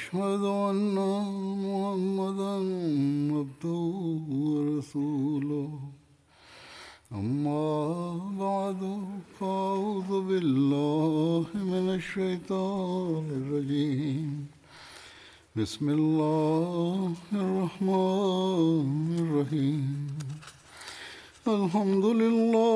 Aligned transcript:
وأشهد 0.00 0.44
أن 0.44 0.96
محمدا 1.64 2.54
عبده 3.36 3.82
ورسوله. 4.44 5.70
أما 7.12 7.64
بعد 8.44 8.80
فأعوذ 9.38 10.10
بالله 10.28 11.46
من 11.54 11.86
الشيطان 11.98 13.24
الرجيم. 13.40 14.28
بسم 15.56 15.86
الله 15.98 17.12
الرحمن 17.32 19.08
الرحيم. 19.24 19.84
الحمد 21.48 22.04
لله 22.22 22.69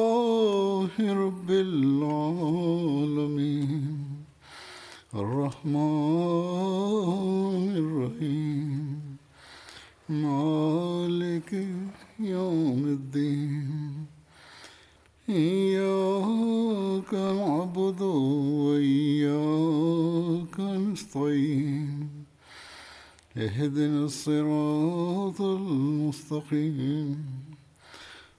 المستقيم 26.53 27.25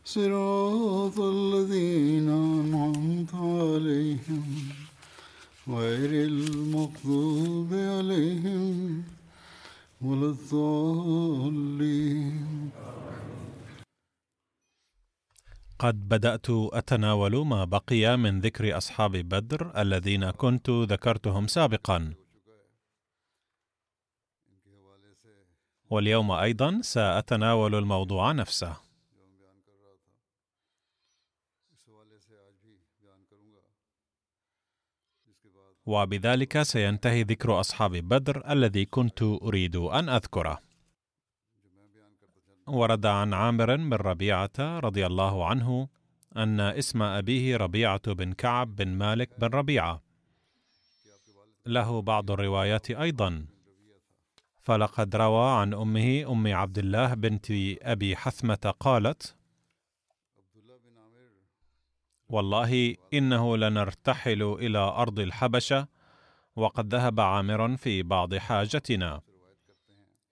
صراط 0.06 1.20
الذين 1.20 2.30
أنعمت 2.30 3.34
عليهم 3.34 4.46
غير 5.68 6.12
المغضوب 6.28 7.74
عليهم 7.74 9.04
ولا 10.02 10.26
الضالين. 10.36 11.50
قد 15.80 16.10
بدأت 16.10 16.50
أتناول 16.50 17.46
ما 17.46 17.66
بقي 17.66 18.18
من 18.18 18.40
ذكر 18.40 18.78
أصحاب 18.78 19.12
بدر 19.12 19.82
الذين 19.82 20.32
كنت 20.32 20.70
ذكرتهم 20.70 21.48
سابقا. 21.48 22.25
واليوم 25.96 26.32
أيضا 26.32 26.82
سأتناول 26.82 27.76
الموضوع 27.76 28.32
نفسه. 28.32 28.78
وبذلك 35.86 36.64
سينتهي 36.64 37.22
ذكر 37.24 37.60
أصحاب 37.60 37.92
بدر 37.92 38.52
الذي 38.52 38.86
كنت 38.86 39.22
أريد 39.24 39.76
أن 39.76 40.10
أذكره. 40.10 40.60
ورد 42.68 43.06
عن 43.06 43.34
عامر 43.34 43.76
بن 43.76 43.94
ربيعة 43.94 44.60
رضي 44.60 45.06
الله 45.06 45.46
عنه 45.46 45.88
أن 46.38 46.60
اسم 46.60 47.02
أبيه 47.02 47.58
ربيعة 47.58 48.14
بن 48.14 48.34
كعب 48.34 48.76
بن 48.76 48.88
مالك 48.88 49.40
بن 49.40 49.48
ربيعة. 49.48 50.02
له 51.66 52.02
بعض 52.02 52.32
الروايات 52.32 52.92
أيضا. 52.92 53.55
فلقد 54.66 55.16
روى 55.16 55.50
عن 55.52 55.74
أمه 55.74 56.26
أم 56.32 56.54
عبد 56.54 56.78
الله 56.78 57.14
بنت 57.14 57.46
أبي 57.82 58.16
حثمة 58.16 58.74
قالت 58.80 59.36
والله 62.30 62.96
إنه 63.14 63.58
لنرتحل 63.58 64.44
إلى 64.44 64.78
أرض 64.78 65.20
الحبشة 65.20 65.88
وقد 66.56 66.96
ذهب 66.96 67.20
عامر 67.20 67.78
في 67.78 68.04
بعض 68.04 68.36
حاجتنا 68.36 69.22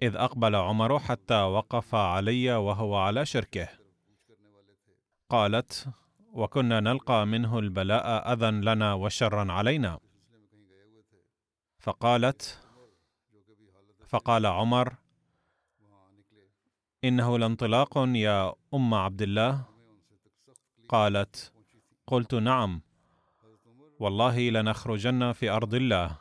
إذ 0.02 0.16
أقبل 0.16 0.56
عمر 0.56 1.00
حتى 1.00 1.42
وقف 1.42 1.96
علي 1.96 2.56
وهو 2.56 2.96
على 2.96 3.26
شركه. 3.26 3.68
قالت 5.30 5.90
وكنا 6.32 6.80
نلقى 6.80 7.28
منه 7.28 7.60
البلاء 7.60 8.34
أذى 8.34 8.52
لنا 8.52 8.94
وشرا 8.94 9.52
علينا. 9.52 10.00
فقالت 11.80 12.63
فقال 14.14 14.46
عمر 14.46 14.96
إنه 17.04 17.38
لانطلاق 17.38 17.98
يا 17.98 18.54
أم 18.74 18.94
عبد 18.94 19.22
الله 19.22 19.66
قالت 20.90 21.54
قلت 22.08 22.36
نعم 22.36 22.82
والله 24.00 24.50
لنخرجن 24.50 25.32
في 25.32 25.50
أرض 25.50 25.74
الله. 25.74 26.18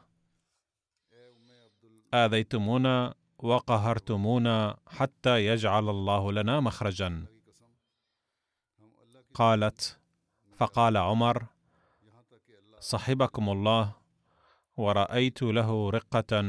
آذيتمونا 2.15 3.15
وقهرتمونا 3.39 4.77
حتى 4.87 5.47
يجعل 5.47 5.89
الله 5.89 6.33
لنا 6.33 6.61
مخرجا. 6.61 7.27
قالت 9.35 10.01
فقال 10.57 10.97
عمر 10.97 11.47
صحبكم 12.81 13.49
الله 13.49 14.02
ورأيت 14.77 15.43
له 15.43 15.91
رقة 15.91 16.41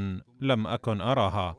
لم 0.42 0.68
أكن 0.68 1.02
أراها. 1.02 1.56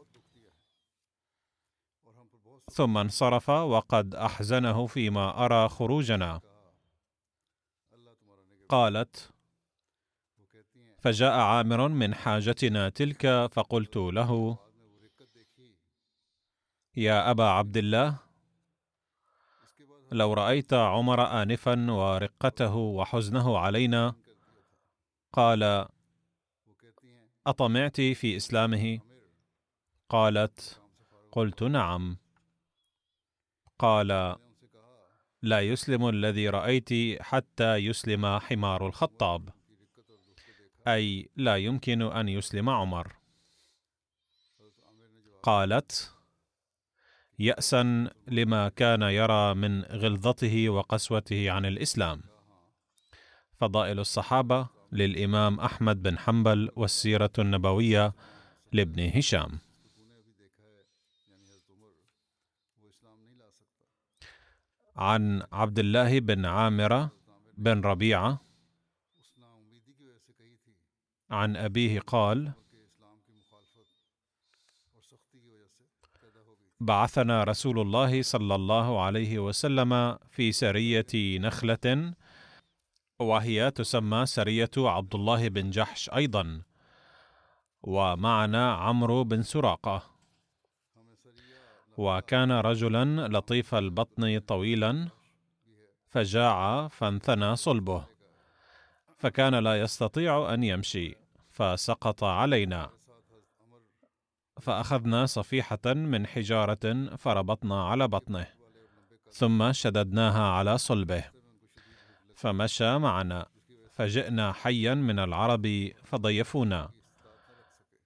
ثم 2.71 2.99
انصرف 2.99 3.51
وقد 3.51 4.15
أحزنه 4.15 4.87
فيما 4.87 5.45
أرى 5.45 5.69
خروجنا. 5.69 6.41
قالت 8.69 9.31
فجاء 10.99 11.33
عامر 11.33 11.89
من 11.89 12.15
حاجتنا 12.15 12.89
تلك 12.89 13.51
فقلت 13.53 13.97
له 13.97 14.59
يا 16.97 17.31
أبا 17.31 17.45
عبد 17.45 17.77
الله 17.77 18.19
لو 20.13 20.33
رأيت 20.33 20.73
عمر 20.73 21.43
انفا 21.43 21.91
ورقته 21.91 22.77
وحزنه 22.77 23.59
علينا 23.59 24.15
قال 25.33 25.89
أطمعت 27.47 28.01
في 28.01 28.37
إسلامه؟ 28.37 29.01
قالت 30.09 30.81
قلت 31.33 31.63
نعم. 31.63 32.17
قال 33.79 34.37
لا 35.43 35.61
يسلم 35.61 36.09
الذي 36.09 36.49
رأيت 36.49 37.23
حتى 37.23 37.77
يسلم 37.77 38.39
حمار 38.39 38.87
الخطاب. 38.87 39.49
أي 40.89 41.31
لا 41.37 41.57
يمكن 41.57 42.03
أن 42.03 42.29
يسلم 42.29 42.71
عمر. 42.71 43.17
قالت 45.43 46.15
ياسا 47.39 48.11
لما 48.27 48.69
كان 48.69 49.03
يرى 49.03 49.55
من 49.55 49.83
غلظته 49.83 50.69
وقسوته 50.69 51.51
عن 51.51 51.67
الإسلام. 51.67 52.23
فضائل 53.61 54.01
الصحابة 54.01 54.74
للإمام 54.95 55.61
أحمد 55.61 56.03
بن 56.03 56.19
حنبل 56.19 56.71
والسيرة 56.77 57.31
النبوية 57.39 58.13
لابن 58.73 59.01
هشام. 59.19 59.59
عن 64.97 65.43
عبد 65.53 65.79
الله 65.79 66.21
بن 66.21 66.47
عامره 66.47 67.11
بن 67.59 67.81
ربيعة 67.81 68.41
عن 71.31 71.57
أبيه 71.57 72.01
قال 72.01 72.53
بعثنا 76.81 77.45
رسول 77.45 77.81
الله 77.81 78.23
صلى 78.23 78.55
الله 78.55 79.03
عليه 79.03 79.39
وسلم 79.39 80.19
في 80.31 80.53
سرية 80.53 81.39
نخلة 81.39 82.15
وهي 83.19 83.71
تسمى 83.71 84.27
سرية 84.27 84.71
عبد 84.77 85.15
الله 85.15 85.49
بن 85.49 85.71
جحش 85.71 86.11
أيضا. 86.11 86.63
ومعنا 87.83 88.75
عمرو 88.75 89.25
بن 89.25 89.43
سراقة. 89.43 90.03
وكان 91.99 92.53
رجلا 92.53 93.29
لطيف 93.29 93.75
البطن 93.75 94.39
طويلا 94.39 95.09
فجاع 96.09 96.89
فانثنى 96.89 97.57
صلبه. 97.57 98.05
فكان 99.17 99.55
لا 99.55 99.81
يستطيع 99.81 100.55
أن 100.55 100.65
يمشي 100.65 101.15
فسقط 101.51 102.25
علينا. 102.25 102.91
فأخذنا 104.61 105.27
صفيحة 105.27 105.87
من 105.87 106.27
حجارة 106.27 107.17
فربطنا 107.17 107.85
على 107.89 108.09
بطنه 108.09 108.47
ثم 109.31 109.73
شددناها 109.73 110.43
على 110.43 110.79
صلبه. 110.79 111.34
فمشى 112.35 112.99
معنا. 112.99 113.47
فجئنا 113.91 114.53
حيا 114.53 114.95
من 114.95 115.19
العرب 115.19 115.91
فضيفونا. 116.05 116.91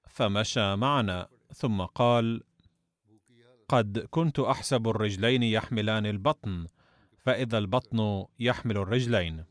فمشى 0.07 0.77
معنا. 0.77 1.29
ثم 1.55 1.83
قال 1.83 2.43
قد 3.69 3.99
كنت 4.11 4.39
أحسب 4.41 4.89
الرجلين 4.89 5.43
يحملان 5.43 6.07
البطن 6.07 6.67
فإذا 7.19 7.59
البطن 7.59 8.27
يحمل 8.39 8.77
الرجلين. 8.77 9.45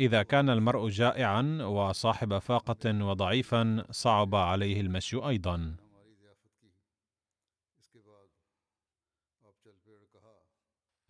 إذا 0.00 0.22
كان 0.22 0.50
المرء 0.50 0.88
جائعا 0.88 1.58
وصاحب 1.62 2.38
فاقة 2.38 3.04
وضعيفا 3.04 3.84
صعب 3.90 4.34
عليه 4.34 4.80
المشي 4.80 5.16
أيضا. 5.16 5.76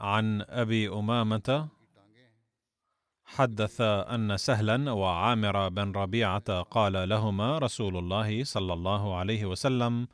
عن 0.00 0.42
أبي 0.42 0.88
أمامة 0.88 1.68
حدث 3.24 3.80
أن 3.80 4.36
سهلا 4.36 4.90
وعامر 4.90 5.68
بن 5.68 5.92
ربيعة 5.92 6.62
قال 6.62 7.08
لهما 7.08 7.58
رسول 7.58 7.96
الله 7.96 8.44
صلى 8.44 8.72
الله 8.72 9.16
عليه 9.16 9.44
وسلم 9.44 10.08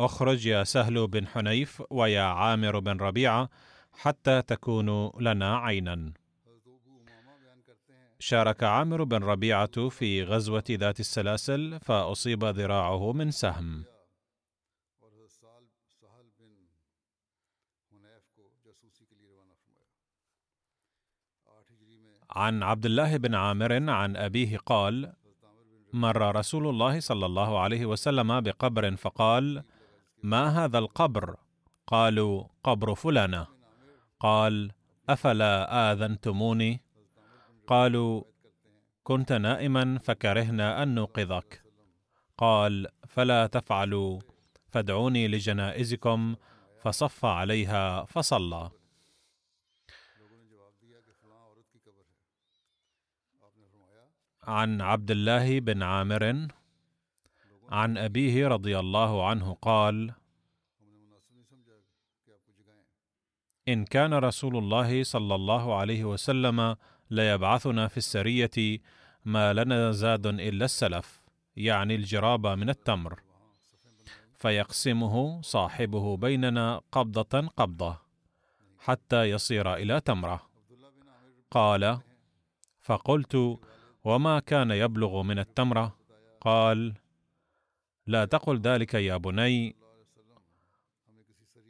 أخرج 0.00 0.46
يا 0.46 0.64
سهل 0.64 1.06
بن 1.06 1.26
حنيف 1.26 1.82
ويا 1.90 2.22
عامر 2.22 2.78
بن 2.78 2.96
ربيعة 2.96 3.48
حتى 3.92 4.42
تكونوا 4.42 5.10
لنا 5.20 5.56
عينا. 5.56 6.12
شارك 8.18 8.62
عامر 8.62 9.04
بن 9.04 9.24
ربيعة 9.24 9.88
في 9.88 10.22
غزوة 10.22 10.64
ذات 10.70 11.00
السلاسل 11.00 11.80
فأصيب 11.80 12.44
ذراعه 12.44 13.12
من 13.12 13.30
سهم. 13.30 13.84
عن 22.38 22.62
عبد 22.62 22.86
الله 22.86 23.16
بن 23.16 23.34
عامر 23.34 23.90
عن 23.90 24.16
أبيه 24.16 24.56
قال 24.56 25.12
مر 25.92 26.36
رسول 26.36 26.68
الله 26.68 27.00
صلى 27.00 27.26
الله 27.26 27.58
عليه 27.58 27.86
وسلم 27.86 28.40
بقبر 28.40 28.96
فقال 28.96 29.64
ما 30.22 30.64
هذا 30.64 30.78
القبر؟ 30.78 31.36
قالوا 31.86 32.44
قبر 32.64 32.94
فلانة. 32.94 33.46
قال 34.20 34.70
أفلا 35.08 35.52
آذنتموني؟ 35.92 36.80
قالوا 37.66 38.22
كنت 39.02 39.32
نائما 39.32 39.98
فكرهنا 39.98 40.82
أن 40.82 40.94
نوقظك. 40.94 41.62
قال 42.38 42.86
فلا 43.08 43.46
تفعلوا 43.46 44.20
فادعوني 44.68 45.28
لجنائزكم 45.28 46.36
فصف 46.82 47.24
عليها 47.24 48.04
فصلى. 48.04 48.70
عن 54.48 54.80
عبد 54.80 55.10
الله 55.10 55.60
بن 55.60 55.82
عامر 55.82 56.48
عن 57.68 57.98
أبيه 57.98 58.48
رضي 58.48 58.78
الله 58.78 59.26
عنه 59.28 59.54
قال 59.62 60.12
إن 63.68 63.84
كان 63.84 64.14
رسول 64.14 64.56
الله 64.56 65.04
صلى 65.04 65.34
الله 65.34 65.74
عليه 65.76 66.04
وسلم 66.04 66.76
ليبعثنا 67.10 67.88
في 67.88 67.96
السرية 67.96 68.78
ما 69.24 69.52
لنا 69.52 69.92
زاد 69.92 70.26
إلا 70.26 70.64
السلف 70.64 71.20
يعني 71.56 71.94
الجراب 71.94 72.46
من 72.46 72.70
التمر 72.70 73.20
فيقسمه 74.34 75.42
صاحبه 75.42 76.16
بيننا 76.16 76.80
قبضة 76.92 77.48
قبضة 77.48 77.98
حتى 78.78 79.30
يصير 79.30 79.74
إلى 79.74 80.00
تمرة. 80.00 80.48
قال 81.50 82.00
فقلت 82.80 83.58
وما 84.04 84.40
كان 84.40 84.70
يبلغ 84.70 85.22
من 85.22 85.38
التمرة؟ 85.38 85.98
قال 86.40 86.94
لا 88.06 88.24
تقل 88.24 88.60
ذلك 88.60 88.94
يا 88.94 89.16
بني 89.16 89.76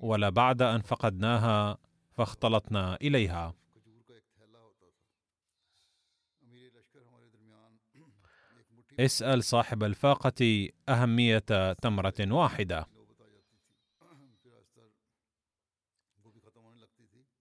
ولا 0.00 0.28
بعد 0.28 0.62
أن 0.62 0.80
فقدناها 0.80 1.78
فاختلطنا 2.12 2.94
إليها. 2.94 3.54
اسأل 9.00 9.44
صاحب 9.44 9.84
الفاقة 9.84 10.68
أهمية 10.88 11.72
تمرة 11.72 12.14
واحدة. 12.20 12.97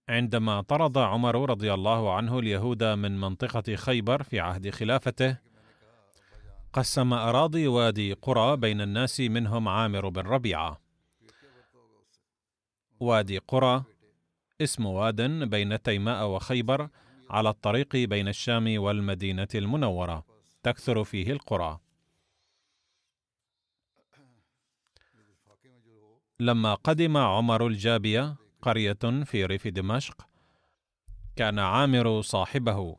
عندما 0.08 0.60
طرد 0.60 0.98
عمر 0.98 1.50
رضي 1.50 1.74
الله 1.74 2.14
عنه 2.14 2.38
اليهود 2.38 2.84
من 2.84 3.20
منطقة 3.20 3.76
خيبر 3.76 4.22
في 4.22 4.40
عهد 4.40 4.70
خلافته 4.70 5.38
قسم 6.72 7.12
أراضي 7.12 7.66
وادي 7.66 8.12
قرى 8.12 8.56
بين 8.56 8.80
الناس 8.80 9.20
منهم 9.20 9.68
عامر 9.68 10.08
بن 10.08 10.22
ربيعة. 10.22 10.80
وادي 13.00 13.38
قرى 13.38 13.84
اسم 14.60 14.86
واد 14.86 15.20
بين 15.22 15.82
تيماء 15.82 16.26
وخيبر 16.26 16.88
على 17.30 17.48
الطريق 17.48 17.96
بين 17.96 18.28
الشام 18.28 18.82
والمدينة 18.82 19.48
المنورة 19.54 20.24
تكثر 20.62 21.04
فيه 21.04 21.32
القرى. 21.32 21.78
لما 26.40 26.74
قدم 26.74 27.16
عمر 27.16 27.66
الجابية 27.66 28.36
قرية 28.62 29.24
في 29.24 29.44
ريف 29.44 29.68
دمشق 29.68 30.28
كان 31.36 31.58
عامر 31.58 32.20
صاحبه 32.20 32.96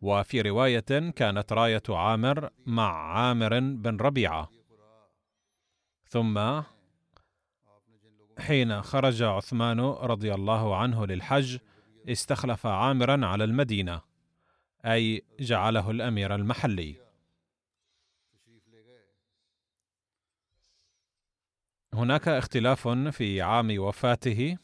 وفي 0.00 0.40
رواية 0.40 1.10
كانت 1.10 1.52
راية 1.52 1.82
عامر 1.88 2.50
مع 2.66 3.12
عامر 3.12 3.60
بن 3.60 3.96
ربيعة. 3.96 4.50
ثم 6.08 6.62
حين 8.38 8.82
خرج 8.82 9.22
عثمان 9.22 9.80
رضي 9.80 10.34
الله 10.34 10.76
عنه 10.76 11.06
للحج 11.06 11.58
استخلف 12.08 12.66
عامرا 12.66 13.26
على 13.26 13.44
المدينة 13.44 14.00
أي 14.84 15.22
جعله 15.40 15.90
الأمير 15.90 16.34
المحلي. 16.34 17.06
هناك 21.94 22.28
اختلاف 22.28 22.88
في 22.88 23.42
عام 23.42 23.78
وفاته 23.78 24.58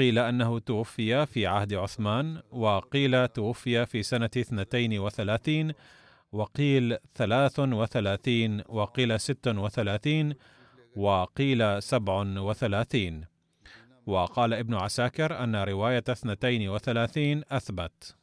قيل 0.00 0.18
أنه 0.18 0.58
توفي 0.58 1.26
في 1.26 1.46
عهد 1.46 1.74
عثمان 1.74 2.42
وقيل 2.50 3.28
توفي 3.28 3.86
في 3.86 4.02
سنة 4.02 4.30
اثنتين 4.36 4.98
وثلاثين 4.98 5.72
وقيل 6.32 6.96
ثلاث 7.14 7.58
وثلاثين 7.58 8.62
وقيل 8.68 9.20
ست 9.20 9.48
وثلاثين 9.48 10.34
وقيل 10.96 11.82
سبع 11.82 12.14
وثلاثين. 12.38 13.24
وقال 14.06 14.54
ابن 14.54 14.74
عساكر 14.74 15.44
أن 15.44 15.56
رواية 15.56 16.04
اثنتين 16.08 16.68
وثلاثين 16.68 17.42
أثبت. 17.50 18.16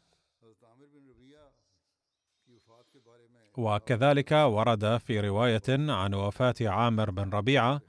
وكذلك 3.58 4.32
ورد 4.32 4.98
في 4.98 5.20
رواية 5.20 5.70
عن 5.70 6.14
وفاة 6.14 6.56
عامر 6.62 7.12
بن 7.12 7.30
ربيعة 7.30 7.82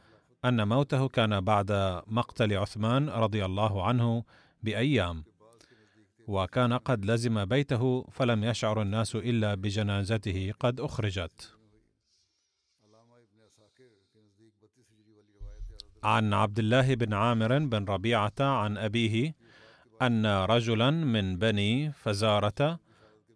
أن 0.49 0.69
موته 0.69 1.09
كان 1.09 1.41
بعد 1.41 2.03
مقتل 2.07 2.57
عثمان 2.57 3.09
رضي 3.09 3.45
الله 3.45 3.87
عنه 3.87 4.25
بأيام 4.63 5.25
وكان 6.27 6.73
قد 6.73 7.05
لزم 7.05 7.45
بيته 7.45 8.07
فلم 8.13 8.45
يشعر 8.45 8.83
الناس 8.83 9.17
إلا 9.17 9.55
بجنازته 9.55 10.53
قد 10.61 10.81
أخرجت. 10.81 11.55
عن 16.03 16.35
عبد 16.35 16.59
الله 16.59 16.95
بن 16.95 17.15
عامر 17.15 17.59
بن 17.59 17.85
ربيعة 17.85 18.41
عن 18.41 18.79
أبيه 18.79 19.35
أن 20.03 20.27
رجلا 20.27 20.91
من 20.91 21.39
بني 21.39 21.93
فزارة 21.93 22.81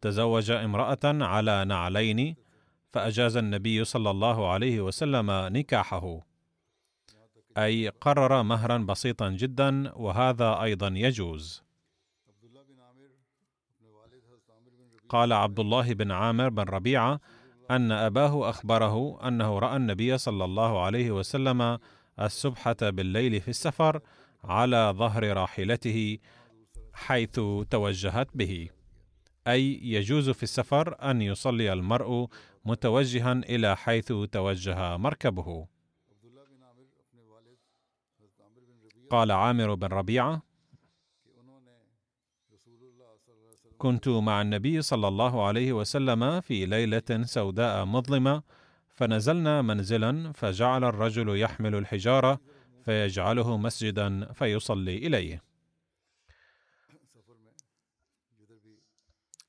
تزوج 0.00 0.50
امرأة 0.50 1.04
على 1.04 1.64
نعلين 1.64 2.34
فأجاز 2.92 3.36
النبي 3.36 3.84
صلى 3.84 4.10
الله 4.10 4.52
عليه 4.52 4.80
وسلم 4.80 5.30
نكاحه. 5.30 6.31
أي 7.58 7.88
قرر 7.88 8.42
مهرا 8.42 8.78
بسيطا 8.78 9.30
جدا 9.30 9.92
وهذا 9.94 10.62
أيضا 10.62 10.88
يجوز. 10.88 11.62
قال 15.08 15.32
عبد 15.32 15.60
الله 15.60 15.94
بن 15.94 16.10
عامر 16.10 16.48
بن 16.48 16.62
ربيعة 16.62 17.20
أن 17.70 17.92
أباه 17.92 18.50
أخبره 18.50 19.28
أنه 19.28 19.58
رأى 19.58 19.76
النبي 19.76 20.18
صلى 20.18 20.44
الله 20.44 20.82
عليه 20.82 21.10
وسلم 21.10 21.78
السبحة 22.20 22.76
بالليل 22.82 23.40
في 23.40 23.48
السفر 23.48 24.00
على 24.44 24.94
ظهر 24.96 25.36
راحلته 25.36 26.18
حيث 26.92 27.40
توجهت 27.70 28.28
به. 28.34 28.68
أي 29.46 29.80
يجوز 29.82 30.30
في 30.30 30.42
السفر 30.42 31.10
أن 31.10 31.22
يصلي 31.22 31.72
المرء 31.72 32.28
متوجها 32.64 33.32
إلى 33.32 33.76
حيث 33.76 34.12
توجه 34.32 34.96
مركبه. 34.96 35.66
قال 39.12 39.30
عامر 39.30 39.74
بن 39.74 39.86
ربيعة 39.86 40.42
كنت 43.78 44.08
مع 44.08 44.42
النبي 44.42 44.82
صلى 44.82 45.08
الله 45.08 45.46
عليه 45.46 45.72
وسلم 45.72 46.40
في 46.40 46.66
ليلة 46.66 47.22
سوداء 47.22 47.84
مظلمة 47.84 48.42
فنزلنا 48.90 49.62
منزلا 49.62 50.32
فجعل 50.32 50.84
الرجل 50.84 51.40
يحمل 51.40 51.74
الحجارة 51.74 52.40
فيجعله 52.84 53.56
مسجدا 53.56 54.32
فيصلي 54.32 54.96
إليه. 54.96 55.42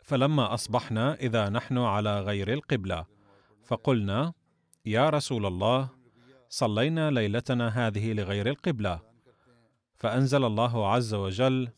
فلما 0.04 0.54
أصبحنا 0.54 1.14
إذا 1.14 1.50
نحن 1.50 1.78
على 1.78 2.22
غير 2.22 2.54
القبلة 2.54 3.06
فقلنا 3.66 4.34
يا 4.86 5.10
رسول 5.10 5.46
الله 5.46 5.90
صلينا 6.50 7.12
ليلتنا 7.12 7.88
هذه 7.88 8.14
لغير 8.14 8.50
القبلة 8.50 9.13
فأنزل 10.04 10.46
الله 10.46 10.88
عز 10.88 11.14
وجل 11.14 11.70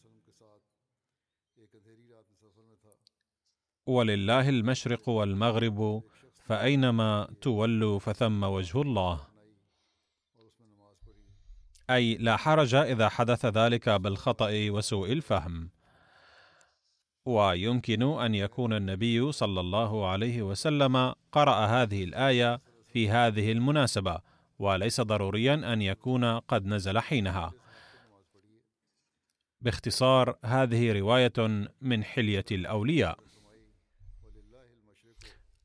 ولله 3.88 4.50
المشرق 4.50 5.10
والمغرب 5.10 6.04
فأينما 6.34 7.28
تولوا 7.42 8.00
فثم 8.00 8.44
وجه 8.44 8.82
الله. 8.82 9.28
أي 11.90 12.16
لا 12.16 12.38
حرج 12.38 12.76
إذا 12.76 13.10
حدث 13.10 13.46
ذلك 13.46 13.90
بالخطأ 13.90 14.50
وسوء 14.70 15.12
الفهم. 15.12 15.70
ويمكن 17.26 18.04
أن 18.04 18.36
يكون 18.36 18.74
النبي 18.74 19.32
صلى 19.32 19.60
الله 19.60 20.08
عليه 20.08 20.42
وسلم 20.42 21.14
قرأ 21.32 21.66
هذه 21.66 22.04
الآية 22.04 22.62
في 22.88 23.10
هذه 23.10 23.52
المناسبة 23.52 24.20
وليس 24.60 25.02
ضروريا 25.02 25.74
أن 25.74 25.82
يكون 25.82 26.40
قد 26.40 26.66
نزل 26.66 27.00
حينها. 27.00 27.65
باختصار 29.66 30.38
هذه 30.46 31.00
رواية 31.00 31.68
من 31.82 32.04
حلية 32.04 32.46
الأولياء. 32.52 33.20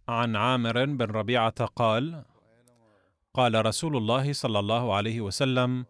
عن 0.09 0.37
عامر 0.37 0.85
بن 0.85 1.05
ربيعة 1.05 1.65
قال 1.65 2.25
قال 3.35 3.67
رسول 3.67 3.97
الله 3.97 4.33
صلى 4.33 4.59
الله 4.59 4.95
عليه 4.95 5.21
وسلم 5.21 5.87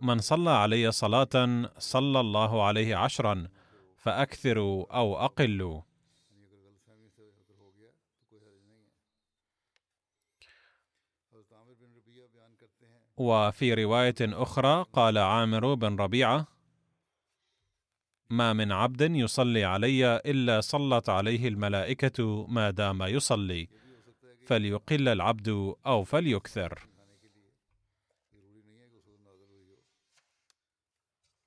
من 0.00 0.18
صلى 0.18 0.50
علي 0.50 0.92
صلاة 0.92 1.70
صلى 1.78 2.20
الله 2.20 2.64
عليه 2.64 2.96
عشرا 2.96 3.48
فأكثروا 3.96 4.96
أو 4.96 5.16
أقلوا. 5.16 5.80
وفي 13.16 13.74
رواية 13.74 14.14
أخرى 14.20 14.86
قال 14.92 15.18
عامر 15.18 15.74
بن 15.74 15.96
ربيعة 15.96 16.46
ما 18.30 18.52
من 18.52 18.72
عبد 18.72 19.00
يصلي 19.00 19.64
علي 19.64 20.16
إلا 20.16 20.60
صلت 20.60 21.08
عليه 21.08 21.48
الملائكة 21.48 22.46
ما 22.46 22.70
دام 22.70 23.02
يصلي 23.02 23.68
فليقل 24.46 25.08
العبد 25.08 25.74
أو 25.86 26.04
فليكثر. 26.04 26.86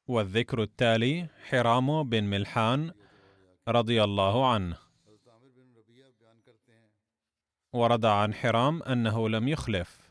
والذكر 0.08 0.62
التالي 0.62 1.28
حرام 1.50 2.04
بن 2.04 2.24
ملحان 2.24 2.92
رضي 3.68 4.04
الله 4.04 4.54
عنه. 4.54 4.78
ورد 7.74 8.06
عن 8.06 8.34
حرام 8.34 8.84
أنه 8.84 9.30
لم 9.30 9.48
يخلف. 9.48 10.07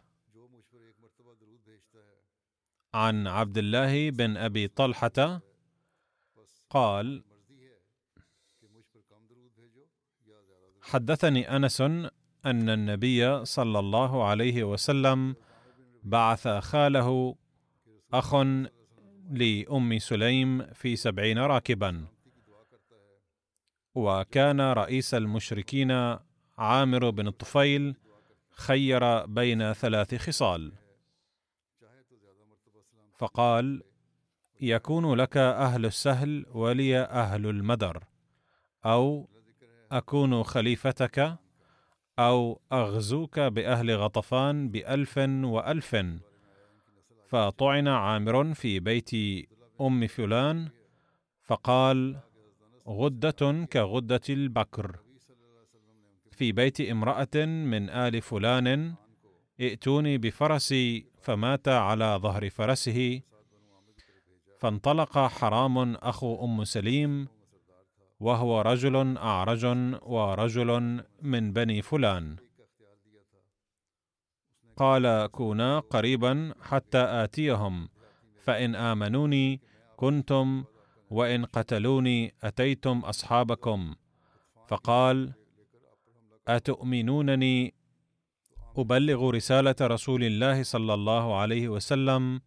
عن 2.96 3.26
عبد 3.26 3.58
الله 3.58 4.10
بن 4.10 4.36
أبي 4.36 4.68
طلحة 4.68 5.40
قال 6.70 7.24
حدثني 10.82 11.56
أنس 11.56 11.80
أن 11.80 12.10
النبي 12.46 13.44
صلى 13.44 13.78
الله 13.78 14.24
عليه 14.24 14.64
وسلم 14.64 15.36
بعث 16.02 16.48
خاله 16.48 17.36
أخ 18.12 18.34
لأم 19.30 19.98
سليم 19.98 20.66
في 20.72 20.96
سبعين 20.96 21.38
راكبا 21.38 22.06
وكان 23.94 24.60
رئيس 24.60 25.14
المشركين 25.14 25.90
عامر 26.58 27.10
بن 27.10 27.26
الطفيل 27.28 27.96
خير 28.50 29.26
بين 29.26 29.72
ثلاث 29.72 30.14
خصال. 30.14 30.85
فقال 33.18 33.82
يكون 34.60 35.14
لك 35.14 35.36
أهل 35.36 35.86
السهل 35.86 36.46
ولي 36.54 36.98
أهل 36.98 37.46
المدر 37.46 38.04
أو 38.84 39.28
أكون 39.92 40.42
خليفتك 40.42 41.38
أو 42.18 42.60
أغزوك 42.72 43.40
بأهل 43.40 43.96
غطفان 43.96 44.68
بألف 44.68 45.18
وألف 45.18 45.96
فطعن 47.26 47.88
عامر 47.88 48.54
في 48.54 48.80
بيت 48.80 49.10
أم 49.80 50.06
فلان 50.06 50.68
فقال 51.42 52.18
غدة 52.88 53.66
كغدة 53.72 54.20
البكر 54.30 54.96
في 56.30 56.52
بيت 56.52 56.80
امرأة 56.80 57.44
من 57.44 57.90
آل 57.90 58.22
فلان 58.22 58.94
ائتوني 59.60 60.18
بفرسي 60.18 61.06
فمات 61.20 61.68
على 61.68 62.18
ظهر 62.22 62.50
فرسه 62.50 63.20
فانطلق 64.58 65.18
حرام 65.18 65.94
أخو 65.94 66.44
أم 66.44 66.64
سليم 66.64 67.28
وهو 68.20 68.60
رجل 68.60 69.16
أعرج 69.16 69.64
ورجل 70.02 71.00
من 71.22 71.52
بني 71.52 71.82
فلان. 71.82 72.36
قال 74.76 75.26
كونا 75.26 75.78
قريبا 75.78 76.54
حتى 76.60 76.98
آتيهم 76.98 77.88
فإن 78.44 78.74
آمنوني 78.74 79.60
كنتم 79.96 80.64
وإن 81.10 81.44
قتلوني 81.44 82.34
أتيتم 82.44 82.98
أصحابكم. 82.98 83.94
فقال 84.68 85.32
أتؤمنونني 86.48 87.74
أبلغ 88.78 89.30
رسالة 89.30 89.74
رسول 89.80 90.24
الله 90.24 90.62
صلى 90.62 90.94
الله 90.94 91.36
عليه 91.36 91.68
وسلم 91.68 92.40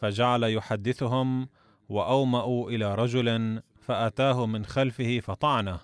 فجعل 0.00 0.42
يحدثهم 0.42 1.48
واومأوا 1.88 2.70
إلى 2.70 2.94
رجل 2.94 3.62
فأتاه 3.80 4.46
من 4.46 4.64
خلفه 4.64 5.20
فطعنه. 5.20 5.80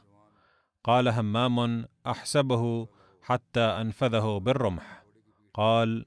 قال 0.85 1.09
همام 1.09 1.85
أحسبه 2.07 2.89
حتى 3.23 3.61
أنفذه 3.61 4.39
بالرمح. 4.39 5.05
قال 5.55 6.05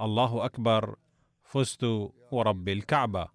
الله 0.00 0.44
أكبر 0.44 0.96
فزت 1.42 1.84
ورب 2.30 2.68
الكعبة. 2.68 3.28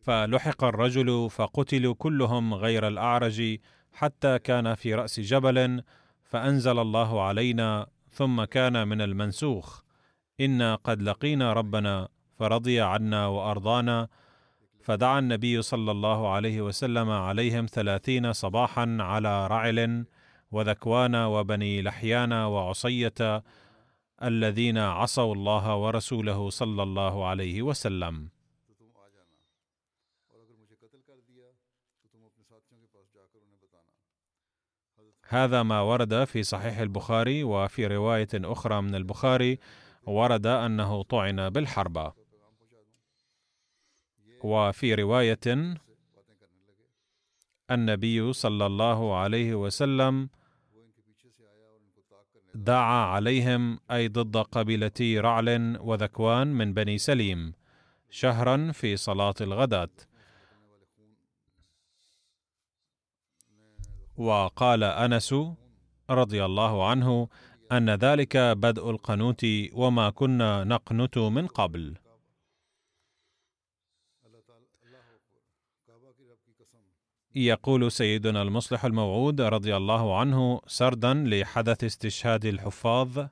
فلحق 0.00 0.64
الرجل 0.64 1.30
فقتلوا 1.30 1.94
كلهم 1.94 2.54
غير 2.54 2.88
الأعرج 2.88 3.58
حتى 3.92 4.38
كان 4.38 4.74
في 4.74 4.94
رأس 4.94 5.20
جبل 5.20 5.82
فأنزل 6.24 6.78
الله 6.78 7.22
علينا 7.22 7.86
ثم 8.12 8.44
كان 8.44 8.88
من 8.88 9.00
المنسوخ. 9.00 9.80
إنا 10.40 10.74
قد 10.74 11.02
لقينا 11.02 11.52
ربنا 11.52 12.08
فرضي 12.38 12.80
عنا 12.80 13.26
وأرضانا 13.26 14.08
فدعا 14.82 15.18
النبي 15.18 15.62
صلى 15.62 15.90
الله 15.90 16.28
عليه 16.28 16.60
وسلم 16.60 17.10
عليهم 17.10 17.66
ثلاثين 17.66 18.32
صباحا 18.32 18.96
على 19.00 19.46
رعل 19.46 20.06
وذكوان 20.50 21.14
وبني 21.14 21.82
لحيان 21.82 22.32
وعصية 22.32 23.42
الذين 24.22 24.78
عصوا 24.78 25.34
الله 25.34 25.76
ورسوله 25.76 26.50
صلى 26.50 26.82
الله 26.82 27.26
عليه 27.26 27.62
وسلم. 27.62 28.28
هذا 35.32 35.62
ما 35.62 35.80
ورد 35.80 36.24
في 36.24 36.42
صحيح 36.42 36.78
البخاري 36.78 37.44
وفي 37.44 37.86
رواية 37.86 38.28
أخرى 38.34 38.82
من 38.82 38.94
البخاري 38.94 39.58
ورد 40.06 40.46
أنه 40.46 41.02
طعن 41.02 41.50
بالحربه 41.50 42.12
وفي 44.44 44.94
رواية 44.94 45.74
النبي 47.70 48.32
صلى 48.32 48.66
الله 48.66 49.16
عليه 49.16 49.54
وسلم 49.54 50.28
دعا 52.54 53.04
عليهم 53.04 53.80
أي 53.90 54.08
ضد 54.08 54.36
قبيلتي 54.36 55.20
رعل 55.20 55.78
وذكوان 55.80 56.46
من 56.46 56.74
بني 56.74 56.98
سليم 56.98 57.52
شهرا 58.10 58.72
في 58.72 58.96
صلاة 58.96 59.34
الغداة. 59.40 59.88
وقال 64.16 64.84
أنس 64.84 65.34
رضي 66.10 66.44
الله 66.44 66.88
عنه 66.88 67.28
أن 67.72 67.90
ذلك 67.90 68.36
بدء 68.36 68.90
القنوت 68.90 69.46
وما 69.72 70.10
كنا 70.10 70.64
نقنت 70.64 71.18
من 71.18 71.46
قبل. 71.46 71.96
يقول 77.34 77.92
سيدنا 77.92 78.42
المصلح 78.42 78.84
الموعود 78.84 79.40
رضي 79.40 79.76
الله 79.76 80.18
عنه 80.18 80.60
سردا 80.66 81.14
لحدث 81.14 81.84
استشهاد 81.84 82.44
الحفاظ 82.44 83.26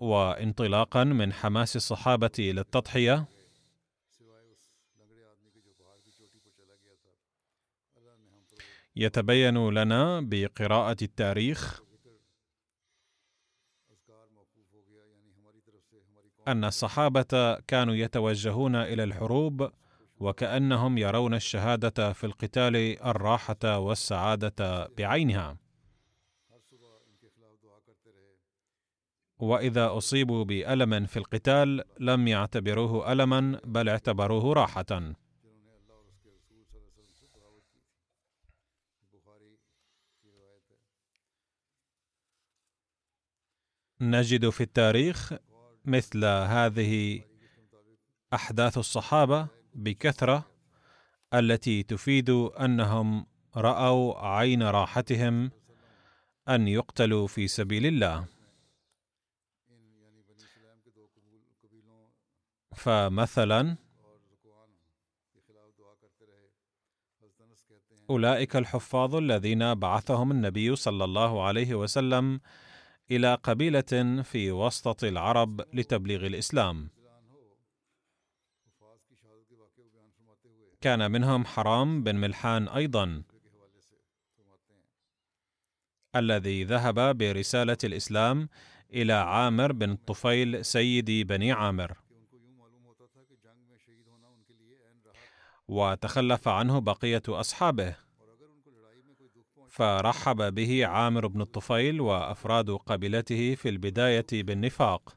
وانطلاقا 0.00 1.04
من 1.04 1.32
حماس 1.32 1.76
الصحابة 1.76 2.30
إلى 2.38 2.60
يتبين 8.96 9.70
لنا 9.70 10.20
بقراءة 10.20 10.96
التاريخ 11.02 11.82
أن 16.48 16.64
الصحابة 16.64 17.54
كانوا 17.66 17.94
يتوجهون 17.94 18.76
إلى 18.76 19.04
الحروب 19.04 19.70
وكأنهم 20.20 20.98
يرون 20.98 21.34
الشهادة 21.34 22.12
في 22.12 22.24
القتال 22.24 22.76
الراحة 23.02 23.78
والسعادة 23.78 24.86
بعينها. 24.86 25.56
وإذا 29.38 29.96
أصيبوا 29.96 30.44
بألم 30.44 31.06
في 31.06 31.16
القتال 31.16 31.84
لم 32.00 32.28
يعتبروه 32.28 33.12
ألما 33.12 33.60
بل 33.64 33.88
اعتبروه 33.88 34.52
راحة. 34.52 35.14
نجد 44.00 44.48
في 44.48 44.62
التاريخ 44.62 45.32
مثل 45.84 46.24
هذه 46.24 47.20
أحداث 48.34 48.78
الصحابة 48.78 49.46
بكثرة 49.74 50.50
التي 51.34 51.82
تفيد 51.82 52.30
أنهم 52.30 53.26
رأوا 53.56 54.26
عين 54.26 54.62
راحتهم 54.62 55.50
أن 56.48 56.68
يقتلوا 56.68 57.26
في 57.26 57.48
سبيل 57.48 57.86
الله. 57.86 58.26
فمثلا 62.74 63.76
أولئك 68.10 68.56
الحفاظ 68.56 69.14
الذين 69.14 69.74
بعثهم 69.74 70.30
النبي 70.30 70.76
صلى 70.76 71.04
الله 71.04 71.44
عليه 71.44 71.74
وسلم 71.74 72.40
إلى 73.10 73.34
قبيلة 73.34 74.22
في 74.22 74.52
وسط 74.52 75.04
العرب 75.04 75.60
لتبليغ 75.74 76.26
الإسلام. 76.26 76.90
كان 80.80 81.10
منهم 81.10 81.44
حرام 81.44 82.02
بن 82.02 82.16
ملحان 82.16 82.68
أيضا 82.68 83.22
الذي 86.16 86.64
ذهب 86.64 87.18
برسالة 87.18 87.78
الإسلام 87.84 88.48
إلى 88.92 89.12
عامر 89.12 89.72
بن 89.72 89.96
طفيل 89.96 90.64
سيد 90.64 91.10
بني 91.10 91.52
عامر. 91.52 91.96
وتخلف 95.68 96.48
عنه 96.48 96.78
بقية 96.78 97.22
أصحابه. 97.28 98.03
فرحب 99.74 100.54
به 100.54 100.86
عامر 100.86 101.26
بن 101.26 101.40
الطفيل 101.40 102.00
وأفراد 102.00 102.70
قبيلته 102.70 103.54
في 103.54 103.68
البداية 103.68 104.26
بالنفاق. 104.32 105.16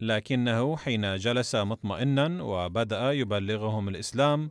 لكنه 0.00 0.76
حين 0.76 1.16
جلس 1.16 1.54
مطمئنا 1.54 2.42
وبدأ 2.42 3.12
يبلغهم 3.12 3.88
الإسلام 3.88 4.50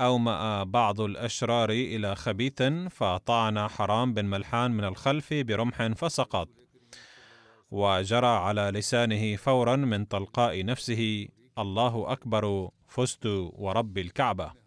أومأ 0.00 0.64
بعض 0.64 1.00
الأشرار 1.00 1.70
إلى 1.70 2.16
خبيث 2.16 2.62
فطعن 2.90 3.68
حرام 3.68 4.14
بن 4.14 4.24
ملحان 4.24 4.70
من 4.70 4.84
الخلف 4.84 5.34
برمح 5.34 5.86
فسقط 5.86 6.48
وجرى 7.70 8.26
على 8.26 8.70
لسانه 8.74 9.36
فورا 9.36 9.76
من 9.76 10.08
تلقاء 10.08 10.64
نفسه 10.64 11.28
الله 11.58 12.12
أكبر 12.12 12.70
فزت 12.86 13.26
ورب 13.52 13.98
الكعبة. 13.98 14.57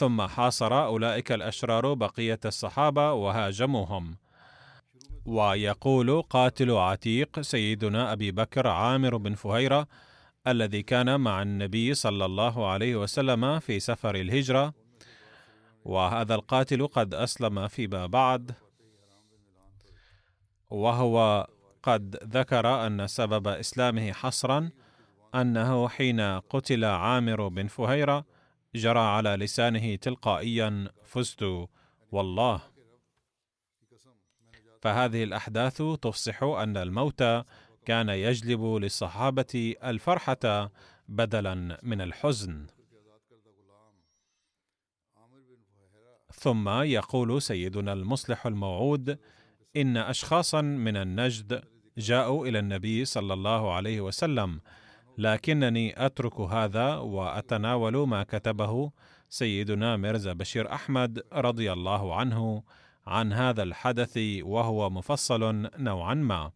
ثم 0.00 0.22
حاصر 0.22 0.84
أولئك 0.84 1.32
الأشرار 1.32 1.94
بقية 1.94 2.40
الصحابة 2.44 3.12
وهاجموهم. 3.12 4.16
ويقول 5.26 6.22
قاتل 6.22 6.70
عتيق 6.70 7.40
سيدنا 7.40 8.12
أبي 8.12 8.30
بكر 8.30 8.68
عامر 8.68 9.16
بن 9.16 9.34
فهيرة 9.34 9.86
الذي 10.46 10.82
كان 10.82 11.20
مع 11.20 11.42
النبي 11.42 11.94
صلى 11.94 12.24
الله 12.24 12.70
عليه 12.70 12.96
وسلم 12.96 13.58
في 13.58 13.80
سفر 13.80 14.14
الهجرة. 14.14 14.74
وهذا 15.84 16.34
القاتل 16.34 16.86
قد 16.86 17.14
أسلم 17.14 17.68
فيما 17.68 18.06
بعد. 18.06 18.52
وهو 20.70 21.46
قد 21.82 22.16
ذكر 22.24 22.86
أن 22.86 23.06
سبب 23.06 23.48
إسلامه 23.48 24.12
حصرا 24.12 24.70
أنه 25.34 25.88
حين 25.88 26.20
قتل 26.20 26.84
عامر 26.84 27.48
بن 27.48 27.66
فهيرة 27.66 28.39
جرى 28.74 28.98
على 28.98 29.30
لسانه 29.30 29.96
تلقائيا 29.96 30.90
فزت 31.04 31.68
والله. 32.12 32.62
فهذه 34.80 35.24
الأحداث 35.24 35.82
تفصح 35.82 36.42
أن 36.42 36.76
الموت 36.76 37.22
كان 37.86 38.08
يجلب 38.08 38.64
للصحابة 38.64 39.74
الفرحة 39.84 40.70
بدلا 41.08 41.78
من 41.82 42.00
الحزن. 42.00 42.66
ثم 46.32 46.68
يقول 46.68 47.42
سيدنا 47.42 47.92
المصلح 47.92 48.46
الموعود 48.46 49.18
إن 49.76 49.96
اشخاصا 49.96 50.60
من 50.60 50.96
النجد 50.96 51.64
جاءوا 51.98 52.46
إلى 52.46 52.58
النبي 52.58 53.04
صلى 53.04 53.34
الله 53.34 53.72
عليه 53.72 54.00
وسلم 54.00 54.60
لكنني 55.20 56.06
أترك 56.06 56.40
هذا 56.40 56.94
وأتناول 56.96 58.08
ما 58.08 58.22
كتبه 58.22 58.92
سيدنا 59.28 59.96
ميرزا 59.96 60.32
بشير 60.32 60.72
أحمد 60.72 61.22
رضي 61.32 61.72
الله 61.72 62.14
عنه 62.14 62.62
عن 63.06 63.32
هذا 63.32 63.62
الحدث 63.62 64.18
وهو 64.42 64.90
مفصل 64.90 65.70
نوعا 65.78 66.14
ما. 66.14 66.50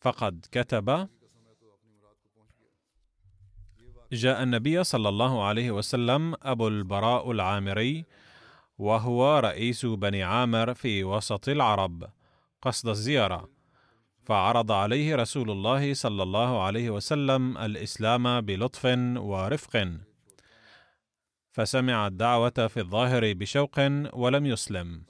فقد 0.00 0.46
كتب 0.52 1.08
جاء 4.12 4.42
النبي 4.42 4.84
صلى 4.84 5.08
الله 5.08 5.44
عليه 5.44 5.70
وسلم 5.70 6.34
أبو 6.42 6.68
البراء 6.68 7.30
العامري 7.30 8.04
وهو 8.78 9.38
رئيس 9.38 9.86
بني 9.86 10.22
عامر 10.22 10.74
في 10.74 11.04
وسط 11.04 11.48
العرب 11.48 12.04
قصد 12.62 12.88
الزيارة. 12.88 13.51
فعرض 14.24 14.72
عليه 14.72 15.16
رسول 15.16 15.50
الله 15.50 15.94
صلى 15.94 16.22
الله 16.22 16.62
عليه 16.62 16.90
وسلم 16.90 17.58
الإسلام 17.58 18.40
بلطف 18.40 18.84
ورفق. 19.16 19.88
فسمع 21.50 22.06
الدعوة 22.06 22.66
في 22.68 22.80
الظاهر 22.80 23.32
بشوق 23.32 23.78
ولم 24.12 24.46
يسلم. 24.46 25.02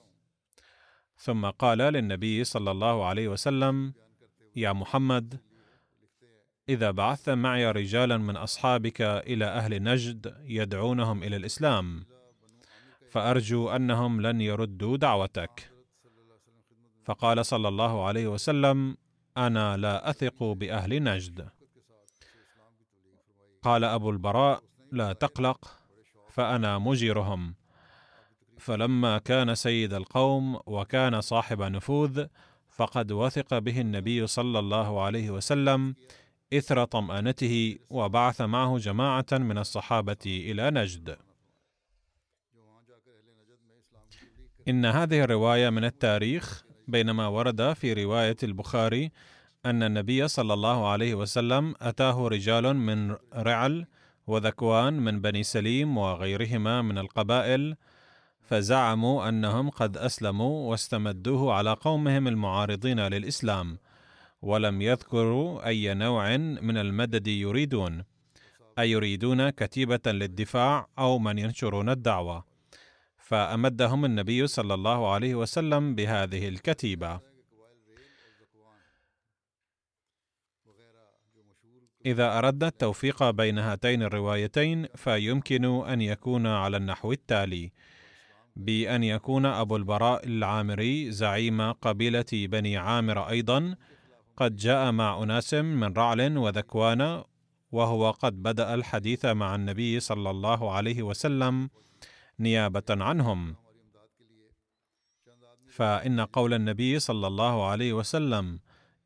ثم 1.17 1.47
قال 1.47 1.79
للنبي 1.79 2.45
صلى 2.45 2.71
الله 2.71 3.07
عليه 3.07 3.29
وسلم 3.29 3.95
يا 4.57 4.73
محمد 4.73 5.41
إذا 6.69 6.91
بعثت 6.91 7.31
معي 7.31 7.71
رجالا 7.71 8.17
من 8.17 8.37
أصحابك 8.37 9.01
إلى 9.03 9.45
أهل 9.45 9.83
نجد 9.83 10.35
يدعونهم 10.45 11.23
إلى 11.23 11.37
الإسلام 11.37 12.07
فأرجو 13.11 13.69
أنهم 13.69 14.21
لن 14.21 14.41
يردوا 14.41 14.97
دعوتك. 14.97 15.73
فقال 17.05 17.47
صلى 17.47 17.69
الله 17.69 18.07
عليه 18.07 18.27
وسلم 18.27 18.97
أنا 19.37 19.77
لا 19.77 20.11
أثق 20.11 20.43
بأهل 20.43 21.03
نجد. 21.03 21.49
قال 23.63 23.85
أبو 23.85 24.11
البراء 24.11 24.63
لا 24.93 25.13
تقلق 25.13 25.79
فأنا 26.29 26.79
مجيرهم. 26.79 27.55
فلما 28.59 29.19
كان 29.19 29.55
سيد 29.55 29.95
القوم 29.95 30.61
وكان 30.67 31.21
صاحب 31.21 31.63
نفوذ 31.63 32.27
فقد 32.69 33.13
وثق 33.13 33.59
به 33.59 33.81
النبي 33.81 34.27
صلى 34.27 34.59
الله 34.59 35.03
عليه 35.03 35.31
وسلم 35.31 35.95
إثر 36.53 36.85
طمأنته 36.85 37.79
وبعث 37.91 38.41
معه 38.41 38.79
جماعة 38.79 39.27
من 39.33 39.59
الصحابة 39.59 40.17
إلى 40.27 40.71
نجد. 40.71 41.17
إن 44.69 44.85
هذه 44.85 45.25
الرواية 45.25 45.71
من 45.71 45.85
التاريخ 45.85 46.65
بينما 46.93 47.27
ورد 47.27 47.73
في 47.73 47.93
رواية 47.93 48.37
البخاري 48.43 49.11
أن 49.67 49.83
النبي 49.83 50.29
صلى 50.29 50.55
الله 50.55 50.89
عليه 50.89 51.15
وسلم 51.15 51.75
أتاه 51.81 52.29
رجال 52.29 52.77
من 52.77 53.17
رعل 53.35 53.87
وذكوان 54.27 54.93
من 54.93 55.21
بني 55.21 55.43
سليم 55.43 55.99
وغيرهما 55.99 56.83
من 56.83 56.99
القبائل 56.99 57.77
فزعموا 58.41 59.29
أنهم 59.29 59.71
قد 59.71 59.97
أسلموا 59.97 60.71
واستمدوه 60.71 61.55
على 61.55 61.73
قومهم 61.73 62.29
المعارضين 62.29 63.01
للإسلام 63.01 63.79
ولم 64.43 64.83
يذكروا 64.83 65.67
أي 65.67 65.95
نوع 65.95 66.37
من 66.37 66.77
المدد 66.77 67.27
يريدون 67.29 68.05
أيريدون 68.79 69.51
كتيبة 69.51 70.01
للدفاع 70.07 70.89
أو 70.99 71.19
من 71.19 71.39
ينشرون 71.39 71.89
الدعوة. 71.89 72.52
فأمدهم 73.23 74.05
النبي 74.05 74.47
صلى 74.47 74.75
الله 74.75 75.13
عليه 75.13 75.35
وسلم 75.35 75.95
بهذه 75.95 76.49
الكتيبة. 76.49 77.21
إذا 82.07 82.39
اردنا 82.39 82.69
التوفيق 82.69 83.31
بين 83.31 83.59
هاتين 83.59 84.03
الروايتين 84.03 84.87
فيمكن 84.95 85.65
أن 85.65 86.01
يكون 86.01 86.47
على 86.47 86.77
النحو 86.77 87.13
التالي. 87.13 87.73
بأن 88.57 89.05
يكون 89.05 89.47
أبو 89.47 89.77
البراء 89.77 90.27
العامري 90.27 91.11
زعيم 91.11 91.73
قبيلة 91.73 92.27
بني 92.33 92.77
عامر 92.77 93.29
أيضا. 93.29 93.77
قد 94.37 94.57
جاء 94.57 94.93
مع 94.93 95.23
أناس 95.23 95.55
من 95.55 95.93
رعل 95.93 96.39
وذكوان 96.39 97.23
وهو 97.73 98.11
قد 98.11 98.43
بدأ 98.43 98.75
الحديث 98.75 99.25
مع 99.25 99.55
النبي 99.55 100.01
صلى 100.01 100.31
الله 100.31 100.73
عليه 100.73 101.03
وسلم. 101.03 101.71
نيابة 102.41 102.85
عنهم. 102.91 103.57
فإن 105.73 106.21
قول 106.21 106.55
النبي 106.55 106.99
صلى 106.99 107.27
الله 107.27 107.67
عليه 107.67 107.93
وسلم 107.93 108.61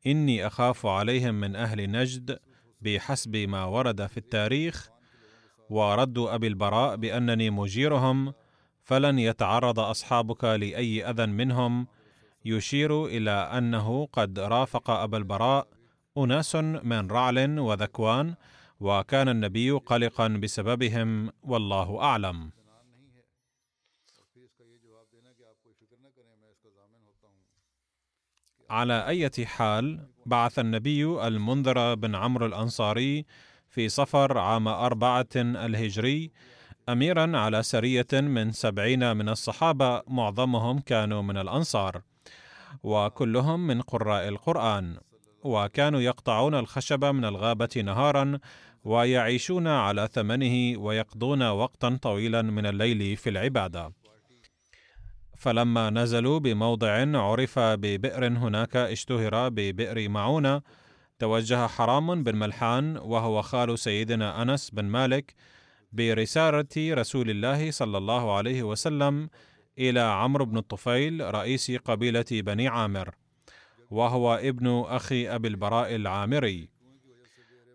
إني 0.07 0.47
أخاف 0.47 0.85
عليهم 0.85 1.35
من 1.35 1.55
أهل 1.55 1.91
نجد 1.91 2.39
بحسب 2.81 3.35
ما 3.35 3.65
ورد 3.65 4.05
في 4.07 4.17
التاريخ 4.17 4.89
ورد 5.69 6.17
أبي 6.17 6.47
البراء 6.47 6.95
بأنني 6.95 7.49
مجيرهم 7.49 8.33
فلن 8.83 9.19
يتعرض 9.19 9.79
أصحابك 9.79 10.43
لأي 10.43 11.09
أذى 11.09 11.25
منهم 11.25 11.87
يشير 12.45 13.05
إلى 13.05 13.31
أنه 13.31 14.05
قد 14.05 14.39
رافق 14.39 14.89
أبا 14.89 15.17
البراء 15.17 15.67
أناس 16.17 16.55
من 16.55 17.07
رعل 17.11 17.59
وذكوان 17.59 18.35
وكان 18.79 19.29
النبي 19.29 19.71
قلقا 19.71 20.27
بسببهم 20.27 21.31
والله 21.43 22.01
أعلم. 22.01 22.56
على 28.69 29.07
اية 29.07 29.45
حال 29.45 29.99
بعث 30.25 30.59
النبي 30.59 31.27
المنذر 31.27 31.95
بن 31.95 32.15
عمرو 32.15 32.45
الأنصاري 32.45 33.25
في 33.69 33.89
صفر 33.89 34.37
عام 34.37 34.67
أربعة 34.67 35.27
الهجري 35.35 36.31
أميرا 36.89 37.37
على 37.37 37.63
سرية 37.63 38.07
من 38.13 38.51
سبعين 38.51 39.17
من 39.17 39.29
الصحابة 39.29 40.01
معظمهم 40.07 40.79
كانوا 40.79 41.21
من 41.21 41.37
الأنصار 41.37 42.01
وكلهم 42.83 43.67
من 43.67 43.81
قراء 43.81 44.27
القرآن 44.27 44.97
وكانوا 45.43 46.01
يقطعون 46.01 46.55
الخشب 46.55 47.05
من 47.05 47.25
الغابة 47.25 47.81
نهارا 47.85 48.39
ويعيشون 48.83 49.67
على 49.67 50.09
ثمنه 50.13 50.79
ويقضون 50.79 51.43
وقتا 51.43 51.99
طويلا 52.01 52.41
من 52.41 52.65
الليل 52.65 53.17
في 53.17 53.29
العبادة. 53.29 53.93
فلما 55.37 55.89
نزلوا 55.89 56.39
بموضع 56.39 57.17
عرف 57.17 57.59
ببئر 57.59 58.27
هناك 58.27 58.75
اشتهر 58.75 59.49
ببئر 59.49 60.09
معونة. 60.09 60.61
توجه 61.19 61.67
حرام 61.67 62.23
بن 62.23 62.35
ملحان 62.35 62.97
وهو 62.97 63.41
خال 63.41 63.79
سيدنا 63.79 64.41
أنس 64.41 64.69
بن 64.69 64.85
مالك 64.85 65.33
برسالة 65.91 66.75
رسول 66.77 67.29
الله 67.29 67.71
صلى 67.71 67.97
الله 67.97 68.37
عليه 68.37 68.63
وسلم 68.63 69.29
إلى 69.79 69.99
عمرو 69.99 70.45
بن 70.45 70.57
الطفيل 70.57 71.33
رئيس 71.33 71.71
قبيلة 71.71 72.25
بني 72.31 72.67
عامر 72.67 73.15
وهو 73.89 74.35
ابن 74.35 74.83
أخي 74.87 75.29
أبي 75.29 75.47
البراء 75.47 75.95
العامري. 75.95 76.69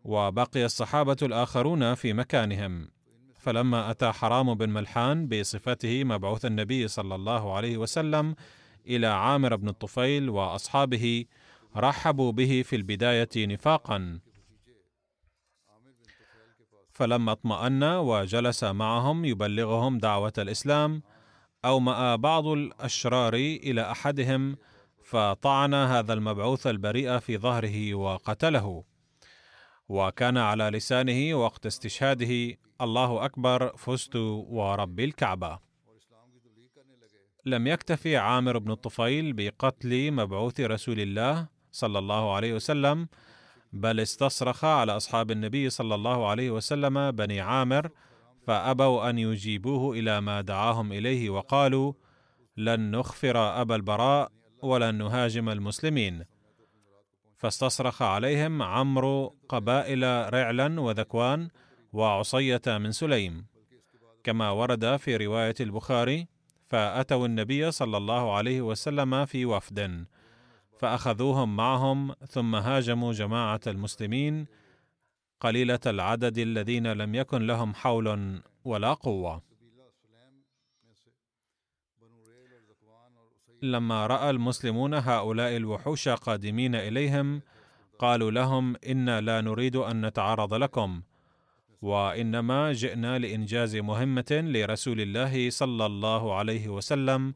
وبقي 0.04 0.64
الصحابة 0.64 1.16
الآخرون 1.22 1.94
في 1.94 2.12
مكانهم. 2.12 2.88
فلما 3.42 3.90
أتى 3.90 4.12
حرام 4.12 4.54
بن 4.54 4.70
ملحان 4.70 5.28
بصفته 5.28 6.04
مبعوث 6.04 6.44
النبي 6.44 6.88
صلى 6.88 7.14
الله 7.14 7.56
عليه 7.56 7.76
وسلم 7.76 8.34
إلى 8.86 9.06
عامر 9.06 9.56
بن 9.56 9.68
الطفيل 9.68 10.30
وأصحابه 10.30 11.24
رحبوا 11.76 12.32
به 12.32 12.62
في 12.66 12.76
البداية 12.76 13.28
نفاقا. 13.36 14.20
فلما 16.92 17.32
اطمأن 17.32 17.84
وجلس 17.84 18.64
معهم 18.64 19.24
يبلغهم 19.24 19.98
دعوة 19.98 20.32
الإسلام 20.38 21.02
أومأ 21.64 22.16
بعض 22.16 22.46
الأشرار 22.46 23.34
إلى 23.34 23.90
أحدهم 23.90 24.56
فطعن 25.04 25.74
هذا 25.74 26.12
المبعوث 26.12 26.66
البريء 26.66 27.18
في 27.18 27.38
ظهره 27.38 27.94
وقتله. 27.94 28.84
وكان 29.88 30.36
على 30.36 30.64
لسانه 30.64 31.34
وقت 31.34 31.66
استشهاده 31.66 32.56
الله 32.82 33.24
أكبر 33.24 33.76
فزت 33.76 34.16
ورب 34.16 35.00
الكعبة. 35.00 35.58
لم 37.46 37.66
يكتفي 37.66 38.16
عامر 38.16 38.58
بن 38.58 38.70
الطفيل 38.70 39.32
بقتل 39.32 40.12
مبعوث 40.12 40.60
رسول 40.60 41.00
الله 41.00 41.48
صلى 41.72 41.98
الله 41.98 42.34
عليه 42.34 42.54
وسلم 42.54 43.08
بل 43.72 44.00
استصرخ 44.00 44.64
على 44.64 44.96
أصحاب 44.96 45.30
النبي 45.30 45.70
صلى 45.70 45.94
الله 45.94 46.26
عليه 46.26 46.50
وسلم 46.50 47.10
بني 47.10 47.40
عامر 47.40 47.90
فأبوا 48.46 49.10
أن 49.10 49.18
يجيبوه 49.18 49.98
إلى 49.98 50.20
ما 50.20 50.40
دعاهم 50.40 50.92
إليه 50.92 51.30
وقالوا 51.30 51.92
لن 52.56 52.90
نخفر 52.90 53.60
أبا 53.60 53.76
البراء 53.76 54.32
ولن 54.62 54.94
نهاجم 54.94 55.48
المسلمين. 55.48 56.24
فاستصرخ 57.36 58.02
عليهم 58.02 58.62
عمرو 58.62 59.36
قبائل 59.48 60.32
رعلا 60.34 60.80
وذكوان 60.80 61.48
وعصية 61.92 62.62
من 62.66 62.92
سليم. 62.92 63.46
كما 64.24 64.50
ورد 64.50 64.96
في 64.96 65.16
رواية 65.16 65.54
البخاري 65.60 66.26
فأتوا 66.66 67.26
النبي 67.26 67.70
صلى 67.70 67.96
الله 67.96 68.34
عليه 68.34 68.60
وسلم 68.62 69.24
في 69.24 69.46
وفد 69.46 70.06
فأخذوهم 70.78 71.56
معهم 71.56 72.12
ثم 72.12 72.54
هاجموا 72.54 73.12
جماعة 73.12 73.60
المسلمين 73.66 74.46
قليلة 75.40 75.80
العدد 75.86 76.38
الذين 76.38 76.92
لم 76.92 77.14
يكن 77.14 77.46
لهم 77.46 77.74
حول 77.74 78.40
ولا 78.64 78.94
قوة. 78.94 79.42
لما 83.62 84.06
رأى 84.06 84.30
المسلمون 84.30 84.94
هؤلاء 84.94 85.56
الوحوش 85.56 86.08
قادمين 86.08 86.74
إليهم 86.74 87.42
قالوا 87.98 88.30
لهم 88.30 88.76
إنا 88.86 89.20
لا 89.20 89.40
نريد 89.40 89.76
أن 89.76 90.06
نتعرض 90.06 90.54
لكم 90.54 91.02
وإنما 91.82 92.72
جئنا 92.72 93.18
لإنجاز 93.18 93.76
مهمة 93.76 94.26
لرسول 94.30 95.00
الله 95.00 95.50
صلى 95.50 95.86
الله 95.86 96.34
عليه 96.34 96.68
وسلم 96.68 97.34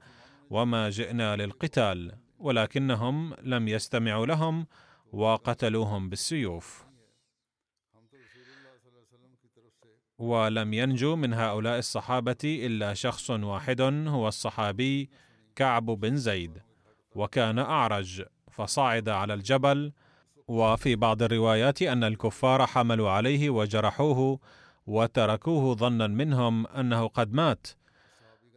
وما 0.50 0.90
جئنا 0.90 1.36
للقتال 1.36 2.12
ولكنهم 2.38 3.34
لم 3.42 3.68
يستمعوا 3.68 4.26
لهم 4.26 4.66
وقتلوهم 5.12 6.08
بالسيوف. 6.08 6.86
ولم 10.18 10.74
ينجو 10.74 11.16
من 11.16 11.34
هؤلاء 11.34 11.78
الصحابة 11.78 12.36
إلا 12.44 12.94
شخص 12.94 13.30
واحد 13.30 13.80
هو 13.80 14.28
الصحابي 14.28 15.10
كعب 15.56 15.84
بن 15.86 16.16
زيد 16.16 16.62
وكان 17.14 17.58
أعرج 17.58 18.24
فصعد 18.50 19.08
على 19.08 19.34
الجبل 19.34 19.92
وفي 20.48 20.96
بعض 20.96 21.22
الروايات 21.22 21.82
أن 21.82 22.04
الكفار 22.04 22.66
حملوا 22.66 23.10
عليه 23.10 23.50
وجرحوه 23.50 24.38
وتركوه 24.86 25.74
ظنا 25.74 26.06
منهم 26.06 26.66
أنه 26.66 27.06
قد 27.06 27.32
مات 27.32 27.66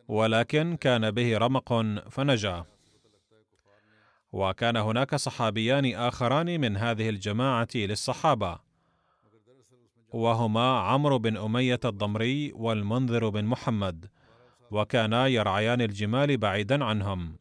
ولكن 0.08 0.76
كان 0.76 1.12
به 1.12 1.38
رمق 1.38 1.74
فنجا. 2.10 2.66
وكان 4.32 4.78
هناك 4.78 5.16
صحابيان 5.16 5.96
آخران 5.96 6.62
من 6.62 6.78
هذه 6.78 7.10
الجماعة 7.10 7.68
للصحابة 7.76 8.60
وهما 10.14 10.80
عمرو 10.80 11.20
بن 11.20 11.38
أمية 11.38 11.80
الضمري 11.86 12.52
والمنذر 12.56 13.30
بن 13.30 13.46
محمد 13.46 14.06
وكانا 14.72 15.28
يرعيان 15.28 15.82
الجمال 15.82 16.38
بعيدا 16.38 16.84
عنهم. 16.86 17.39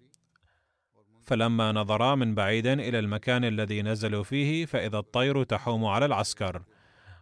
فلما 1.29 1.73
نظرا 1.73 2.15
من 2.15 2.35
بعيد 2.35 2.67
إلى 2.67 2.99
المكان 2.99 3.45
الذي 3.45 3.83
نزلوا 3.83 4.23
فيه 4.23 4.67
فإذا 4.67 4.99
الطير 4.99 5.45
تحوم 5.45 5.85
على 5.85 6.07
العسكر. 6.07 6.63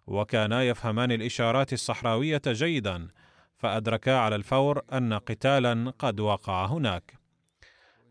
وكانا 0.07 0.63
يفهمان 0.63 1.13
الإشارات 1.13 1.73
الصحراوية 1.73 2.43
جيدا 2.47 3.09
فأدركا 3.57 4.17
على 4.17 4.37
الفور 4.37 4.83
أن 4.93 5.13
قتالا 5.15 5.93
قد 5.99 6.21
وقع 6.21 6.67
هناك. 6.67 7.19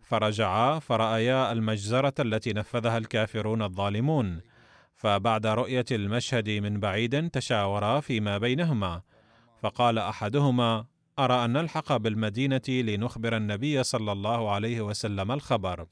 فرجعا 0.01 0.79
فرأيا 0.79 1.51
المجزرة 1.51 2.13
التي 2.19 2.53
نفذها 2.53 2.97
الكافرون 2.97 3.61
الظالمون. 3.61 4.41
فبعد 4.95 5.47
رؤية 5.47 5.85
المشهد 5.91 6.49
من 6.49 6.79
بعيد 6.79 7.29
تشاورا 7.29 7.99
فيما 7.99 8.37
بينهما. 8.37 9.01
فقال 9.61 9.97
أحدهما 9.97 10.85
أرى 11.19 11.45
أن 11.45 11.53
نلحق 11.53 11.97
بالمدينة 11.97 12.61
لنخبر 12.69 13.37
النبي 13.37 13.83
صلى 13.83 14.11
الله 14.11 14.51
عليه 14.51 14.81
وسلم 14.81 15.31
الخبر. 15.31 15.87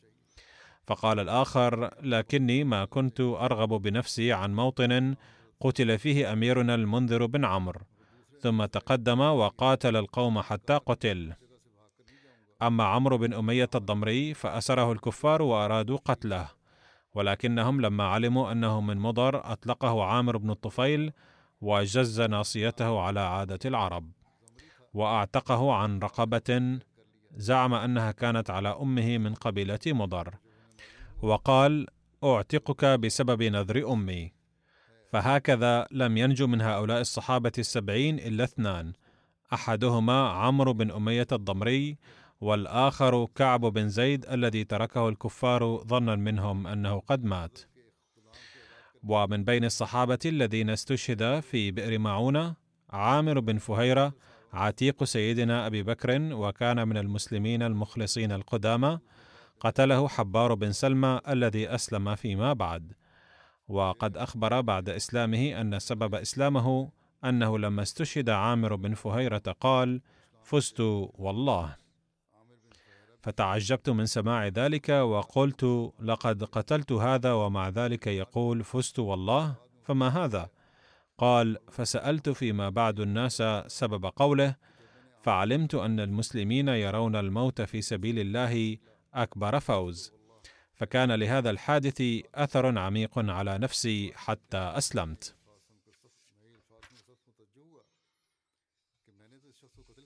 فقال 0.88 1.20
الآخر 1.20 1.90
لكني 2.02 2.64
ما 2.64 2.86
كنت 2.86 3.22
أرغب 3.22 3.70
بنفسي 3.70 4.34
عن 4.34 4.56
موطن 4.56 5.16
قتل 5.60 6.00
فيه 6.00 6.34
أميرنا 6.34 6.76
المنذر 6.76 7.26
بن 7.26 7.46
عمرو 7.46 7.82
ثم 8.40 8.66
تقدم 8.66 9.20
وقاتل 9.20 9.96
القوم 9.96 10.42
حتى 10.42 10.74
قتل. 10.74 11.34
أما 12.62 12.84
عمرو 12.84 13.18
بن 13.18 13.34
أمية 13.34 13.70
الضمري 13.76 14.34
فأسره 14.34 14.92
الكفار 14.92 15.42
وأرادوا 15.42 15.98
قتله 16.06 16.48
ولكنهم 17.16 17.82
لما 17.82 18.04
علموا 18.04 18.52
أنه 18.52 18.82
من 18.82 18.98
مضر 18.98 19.52
أطلقه 19.52 20.04
عامر 20.04 20.38
بن 20.38 20.50
الطفيل 20.50 21.12
وجز 21.62 22.22
ناصيته 22.22 23.00
على 23.00 23.20
عادة 23.20 23.60
العرب. 23.66 24.12
وأعتقه 24.93 25.73
عن 25.73 25.99
رقبة 25.99 26.79
زعم 27.36 27.73
أنها 27.73 28.12
كانت 28.12 28.49
على 28.49 28.69
أمه 28.69 29.17
من 29.17 29.34
قبيلة 29.34 29.79
مضر. 29.88 30.36
وقال 31.21 31.88
أعتقك 32.23 32.86
بسبب 32.86 33.43
نذر 33.43 33.93
أمي. 33.93 34.34
فهكذا 35.12 35.88
لم 35.91 36.17
ينجو 36.17 36.47
من 36.47 36.62
هؤلاء 36.62 37.01
الصحابة 37.01 37.51
السبعين 37.58 38.19
إلا 38.19 38.43
اثنان. 38.43 38.93
أحدهما 39.53 40.29
عمرو 40.29 40.73
بن 40.73 40.91
أمية 40.91 41.27
الضمري 41.32 41.97
والآخر 42.41 43.25
كعب 43.36 43.62
بن 43.62 43.89
زيد 43.89 44.25
الذي 44.25 44.63
تركه 44.63 45.10
الكفار 45.10 45.84
ظنا 45.88 46.15
منهم 46.15 46.67
أنه 46.67 46.99
قد 46.99 47.23
مات. 47.23 47.60
ومن 49.03 49.43
بين 49.43 49.65
الصحابة 49.65 50.19
الذين 50.25 50.69
استشهد 50.69 51.39
في 51.39 51.71
بئر 51.71 51.99
معونة 51.99 52.56
عامر 52.89 53.39
بن 53.39 53.58
فهيرة 53.58 54.13
عتيق 54.54 55.04
سيدنا 55.04 55.68
أبي 55.68 55.84
بكر 55.84 56.34
وكان 56.34 56.88
من 56.88 56.98
المسلمين 56.98 57.63
المخلصين 57.63 58.32
القدامى 58.32 59.00
قتله 59.60 60.08
حبار 60.08 60.54
بن 60.54 60.72
سلمى 60.72 61.20
الذي 61.30 61.70
أسلم 61.70 62.16
فيما 62.16 62.54
بعد. 62.54 62.94
وقد 63.68 64.18
أخبر 64.18 64.62
بعد 64.62 64.89
إسلامه 64.89 65.62
أن 65.62 65.80
سبب 65.80 66.16
إسلامه 66.16 66.92
أنه 67.26 67.60
لما 67.60 67.82
استشهد 67.82 68.30
عامر 68.30 68.76
بن 68.76 68.94
فهيرة 68.94 69.56
قال 69.60 70.02
فزت 70.44 70.80
والله 71.13 71.76
فتعجبت 73.22 73.89
من 73.89 74.06
سماع 74.06 74.48
ذلك 74.48 74.89
وقلت 74.89 75.94
لقد 76.00 76.44
قتلت 76.44 76.92
هذا 76.92 77.34
ومع 77.34 77.70
ذلك 77.70 78.08
يقول 78.08 78.63
فزت 78.63 79.00
والله 79.00 79.56
فما 79.84 80.08
هذا؟ 80.08 80.50
قال 81.17 81.58
فسألت 81.71 82.30
فيما 82.30 82.69
بعد 82.69 82.99
الناس 82.99 83.43
سبب 83.67 84.06
قوله 84.06 84.56
فعلمت 85.21 85.76
أن 85.76 85.99
المسلمين 85.99 86.67
يرون 86.67 87.15
الموت 87.15 87.62
في 87.62 87.82
سبيل 87.82 88.19
الله 88.19 88.78
أكبر 89.13 89.60
فوز 89.60 90.13
فكان 90.76 91.12
لهذا 91.12 91.49
الحادث 91.49 92.04
أثر 92.36 92.78
عميق 92.78 93.12
على 93.17 93.58
نفسي 93.58 94.13
حتى 94.15 94.58
أسلمت. 94.58 95.36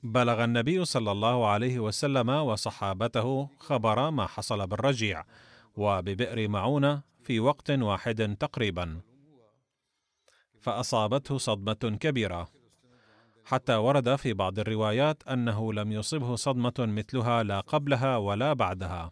بلغ 0.03 0.43
النبي 0.43 0.85
صلى 0.85 1.11
الله 1.11 1.47
عليه 1.47 1.79
وسلم 1.79 2.29
وصحابته 2.29 3.49
خبر 3.59 4.09
ما 4.09 4.25
حصل 4.25 4.67
بالرجيع 4.67 5.23
وببئر 5.75 6.47
معونة 6.47 7.01
في 7.23 7.39
وقت 7.39 7.71
واحد 7.71 8.37
تقريبا. 8.39 9.01
فأصابته 10.61 11.37
صدمة 11.37 11.97
كبيرة. 11.99 12.47
حتى 13.45 13.75
ورد 13.75 14.15
في 14.15 14.33
بعض 14.33 14.59
الروايات 14.59 15.23
أنه 15.27 15.73
لم 15.73 15.91
يصبه 15.91 16.35
صدمة 16.35 16.73
مثلها 16.79 17.43
لا 17.43 17.59
قبلها 17.59 18.17
ولا 18.17 18.53
بعدها. 18.53 19.11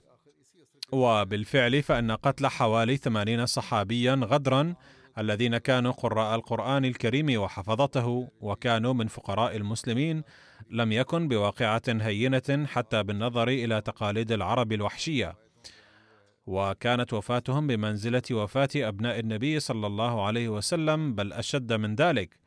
وبالفعل 0.92 1.84
فإن 1.84 2.12
قتل 2.12 2.48
حوالي 2.48 2.98
ثمانين 2.98 3.46
صحابيا 3.46 4.14
غدرا 4.14 4.76
الذين 5.18 5.58
كانوا 5.58 5.92
قراء 5.92 6.36
القرآن 6.36 6.86
الكريم 6.86 7.42
وحفظته 7.42 8.30
وكانوا 8.42 8.94
من 8.94 9.08
فقراء 9.08 9.56
المسلمين 9.56 10.24
لم 10.70 10.92
يكن 10.92 11.28
بواقعة 11.28 11.82
هينة 11.88 12.66
حتى 12.66 13.04
بالنظر 13.04 13.48
إلى 13.48 13.82
تقاليد 13.82 14.32
العرب 14.32 14.74
الوحشية. 14.74 15.45
وكانت 16.48 17.14
وفاتهم 17.14 17.68
بمنزلة 17.68 18.22
وفاة 18.32 18.70
أبناء 18.76 19.20
النبي 19.20 19.60
صلى 19.60 19.88
الله 19.88 20.26
عليه 20.26 20.50
وسلم 20.50 21.16
بل 21.16 21.34
أشد 21.34 21.74
من 21.74 21.96
ذلك 21.96 22.46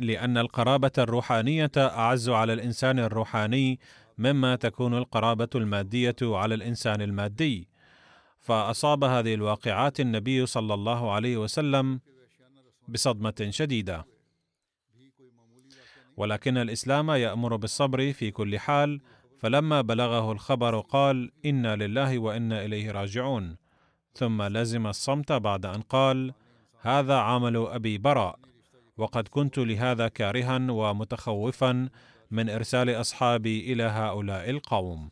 لأن 0.00 0.38
القرابة 0.38 0.90
الروحانية 0.98 1.70
أعز 1.76 2.28
على 2.28 2.52
الإنسان 2.52 2.98
الروحاني 2.98 3.80
مما 4.18 4.56
تكون 4.56 4.94
القرابة 4.94 5.48
المادية 5.54 6.16
على 6.22 6.54
الإنسان 6.54 7.00
المادي. 7.02 7.68
فأصاب 8.40 9.04
هذه 9.04 9.34
الواقعات 9.34 10.00
النبي 10.00 10.46
صلى 10.46 10.74
الله 10.74 11.12
عليه 11.12 11.36
وسلم 11.36 12.00
بصدمة 12.88 13.48
شديدة. 13.50 14.06
ولكن 16.16 16.56
الإسلام 16.56 17.10
يأمر 17.10 17.56
بالصبر 17.56 18.12
في 18.12 18.30
كل 18.30 18.58
حال 18.58 19.00
فلما 19.38 19.80
بلغه 19.80 20.32
الخبر 20.32 20.80
قال 20.80 21.30
إنا 21.44 21.76
لله 21.76 22.18
وإنا 22.18 22.64
إليه 22.64 22.90
راجعون. 22.90 23.56
ثم 24.12 24.42
لزم 24.42 24.86
الصمت 24.86 25.32
بعد 25.32 25.66
أن 25.66 25.80
قال 25.80 26.34
هذا 26.80 27.16
عمل 27.16 27.56
أبي 27.56 27.98
براء 27.98 28.38
وقد 28.96 29.28
كنت 29.28 29.58
لهذا 29.58 30.08
كارها 30.08 30.70
ومتخوفا 30.70 31.88
من 32.30 32.50
إرسال 32.50 32.90
أصحابي 32.90 33.72
إلى 33.72 33.82
هؤلاء 33.82 34.50
القوم. 34.50 35.10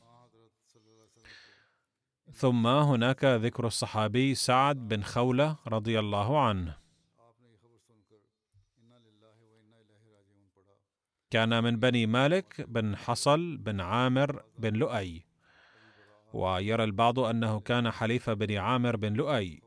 ثم 2.33 2.67
هناك 2.67 3.25
ذكر 3.25 3.67
الصحابي 3.67 4.35
سعد 4.35 4.89
بن 4.89 5.03
خولة 5.03 5.57
رضي 5.69 5.99
الله 5.99 6.41
عنه. 6.41 6.86
كان 11.31 11.65
من 11.65 11.77
بني 11.77 12.07
مالك 12.07 12.61
بن 12.69 12.97
حصل 12.97 13.57
بن 13.57 13.81
عامر 13.81 14.43
بن 14.59 14.75
لؤي. 14.75 15.27
ويرى 16.33 16.85
البعض 16.85 17.19
أنه 17.19 17.61
كان 17.61 17.91
حليف 17.91 18.31
بن 18.31 18.57
عامر 18.57 18.97
بن 18.97 19.13
لؤي 19.13 19.63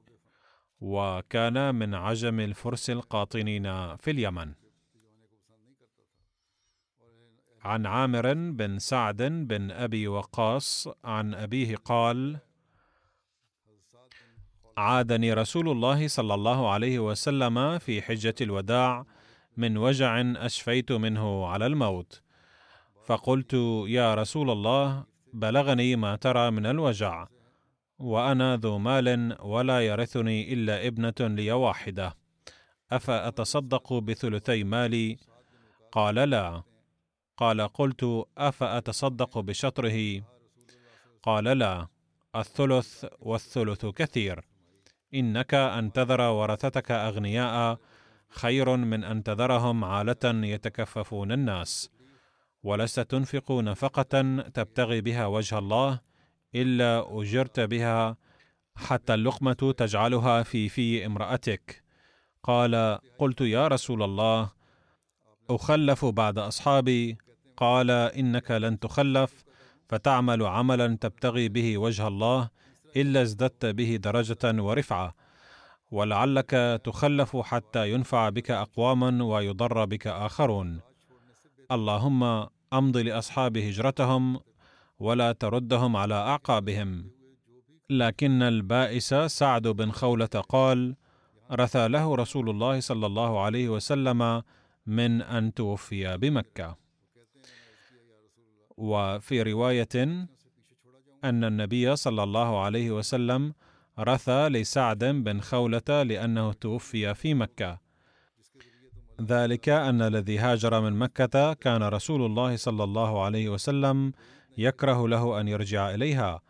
وكان 0.81 1.75
من 1.75 1.95
عجم 1.95 2.39
الفرس 2.39 2.89
القاطنين 2.89 3.95
في 3.97 4.11
اليمن. 4.11 4.53
عن 7.61 7.85
عامر 7.85 8.33
بن 8.33 8.79
سعد 8.79 9.21
بن 9.21 9.71
أبي 9.71 10.07
وقاص 10.07 10.87
عن 11.03 11.33
أبيه 11.33 11.75
قال 11.75 12.39
عادني 14.77 15.33
رسول 15.33 15.69
الله 15.69 16.07
صلى 16.07 16.33
الله 16.33 16.71
عليه 16.71 16.99
وسلم 16.99 17.79
في 17.79 18.01
حجة 18.01 18.35
الوداع 18.41 19.05
من 19.57 19.77
وجع 19.77 20.21
أشفيت 20.21 20.91
منه 20.91 21.47
على 21.47 21.65
الموت. 21.65 22.21
فقلت 23.05 23.53
يا 23.87 24.15
رسول 24.15 24.49
الله 24.49 25.05
بلغني 25.33 25.95
ما 25.95 26.15
ترى 26.15 26.51
من 26.51 26.65
الوجع 26.65 27.27
وأنا 27.99 28.57
ذو 28.57 28.77
مال 28.77 29.37
ولا 29.41 29.79
يرثني 29.87 30.53
إلا 30.53 30.87
ابنة 30.87 31.13
لي 31.19 31.51
واحدة. 31.51 32.15
أفأتصدق 32.91 33.93
بثلثي 33.93 34.63
مالي؟ 34.63 35.17
قال 35.91 36.15
لا. 36.15 36.63
قال 37.37 37.61
قلت 37.61 38.25
أفأتصدق 38.37 39.39
بشطره؟ 39.39 40.23
قال 41.23 41.43
لا 41.43 41.87
الثلث 42.35 43.05
والثلث 43.19 43.85
كثير. 43.85 44.45
إنك 45.13 45.53
أن 45.53 45.91
تذر 45.91 46.21
ورثتك 46.21 46.91
أغنياء 46.91 47.79
خير 48.29 48.75
من 48.75 49.03
أن 49.03 49.23
تذرهم 49.23 49.83
عالة 49.83 50.25
يتكففون 50.25 51.31
الناس 51.31 51.89
ولست 52.63 52.99
تنفق 52.99 53.51
نفقة 53.51 54.41
تبتغي 54.53 55.01
بها 55.01 55.25
وجه 55.25 55.59
الله 55.59 55.99
إلا 56.55 57.21
أجرت 57.21 57.59
بها 57.59 58.17
حتى 58.75 59.13
اللقمة 59.13 59.73
تجعلها 59.77 60.43
في 60.43 60.69
في 60.69 61.05
امرأتك. 61.05 61.83
قال 62.43 62.99
قلت 63.17 63.41
يا 63.41 63.67
رسول 63.67 64.03
الله 64.03 64.49
أخلف 65.49 66.05
بعد 66.05 66.37
أصحابي. 66.37 67.17
قال 67.57 67.91
إنك 67.91 68.51
لن 68.51 68.79
تخلف 68.79 69.43
فتعمل 69.89 70.43
عملا 70.43 70.97
تبتغي 71.01 71.49
به 71.49 71.77
وجه 71.77 72.07
الله 72.07 72.49
إلا 72.95 73.21
ازددت 73.21 73.65
به 73.65 73.95
درجة 73.95 74.61
ورفعة. 74.61 75.15
ولعلك 75.91 76.81
تخلف 76.83 77.37
حتى 77.37 77.91
ينفع 77.91 78.29
بك 78.29 78.51
اقوام 78.51 79.21
ويضر 79.21 79.85
بك 79.85 80.07
آخرون. 80.07 80.79
اللهم 81.71 82.23
أمض 82.73 82.97
لأصحاب 82.97 83.57
هجرتهم 83.57 84.39
ولا 84.99 85.31
تردهم 85.31 85.95
على 85.95 86.15
أعقابهم. 86.15 87.11
لكن 87.89 88.41
البائس 88.41 89.13
سعد 89.13 89.67
بن 89.67 89.91
خولة 89.91 90.25
قال 90.25 90.95
رثى 91.51 91.87
له 91.87 92.15
رسول 92.15 92.49
الله 92.49 92.79
صلى 92.79 93.05
الله 93.05 93.41
عليه 93.41 93.69
وسلم 93.69 94.43
من 94.85 95.21
أن 95.21 95.53
توفي 95.53 96.17
بمكة. 96.17 96.77
وفي 98.77 99.41
رواية 99.41 100.27
أن 101.23 101.43
النبي 101.43 101.95
صلى 101.95 102.23
الله 102.23 102.59
عليه 102.59 102.91
وسلم 102.91 103.53
رثى 103.99 104.49
لسعد 104.49 105.03
بن 105.03 105.41
خولة 105.41 106.03
لأنه 106.03 106.53
توفي 106.53 107.13
في 107.13 107.33
مكة. 107.33 107.79
ذلك 109.21 109.69
أن 109.69 110.01
الذي 110.01 110.37
هاجر 110.37 110.81
من 110.81 110.93
مكة 110.93 111.53
كان 111.53 111.83
رسول 111.83 112.25
الله 112.25 112.55
صلى 112.55 112.83
الله 112.83 113.23
عليه 113.23 113.49
وسلم 113.49 114.13
يكره 114.57 115.07
له 115.07 115.41
أن 115.41 115.47
يرجع 115.47 115.93
إليها 115.93 116.41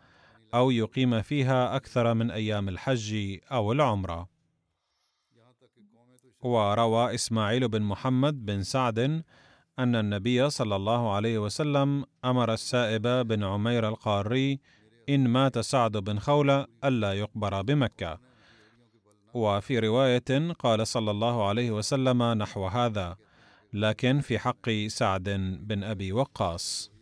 أو 0.54 0.70
يقيم 0.70 1.22
فيها 1.22 1.76
أكثر 1.76 2.14
من 2.14 2.30
أيام 2.30 2.68
الحج 2.68 3.38
أو 3.52 3.72
العمرة. 3.72 4.28
وروى 6.42 7.14
إسماعيل 7.14 7.68
بن 7.68 7.82
محمد 7.82 8.46
بن 8.46 8.62
سعد 8.62 8.98
أن 9.78 9.96
النبي 9.96 10.50
صلى 10.50 10.76
الله 10.76 11.14
عليه 11.14 11.38
وسلم 11.38 12.04
أمر 12.24 12.52
السائب 12.52 13.02
بن 13.02 13.44
عمير 13.44 13.88
القاري 13.88 14.60
إن 15.08 15.28
مات 15.28 15.58
سعد 15.58 15.96
بن 15.96 16.18
خولة 16.18 16.66
ألا 16.84 17.12
يقبر 17.12 17.62
بمكة. 17.62 18.18
وفي 19.34 19.78
رواية 19.78 20.52
قال 20.58 20.86
صلى 20.86 21.10
الله 21.10 21.48
عليه 21.48 21.70
وسلم 21.70 22.22
نحو 22.22 22.66
هذا 22.66 23.16
لكن 23.72 24.20
في 24.20 24.38
حق 24.38 24.70
سعد 24.86 25.28
بن 25.60 25.84
أبي 25.84 26.12
وقاص. 26.12 26.92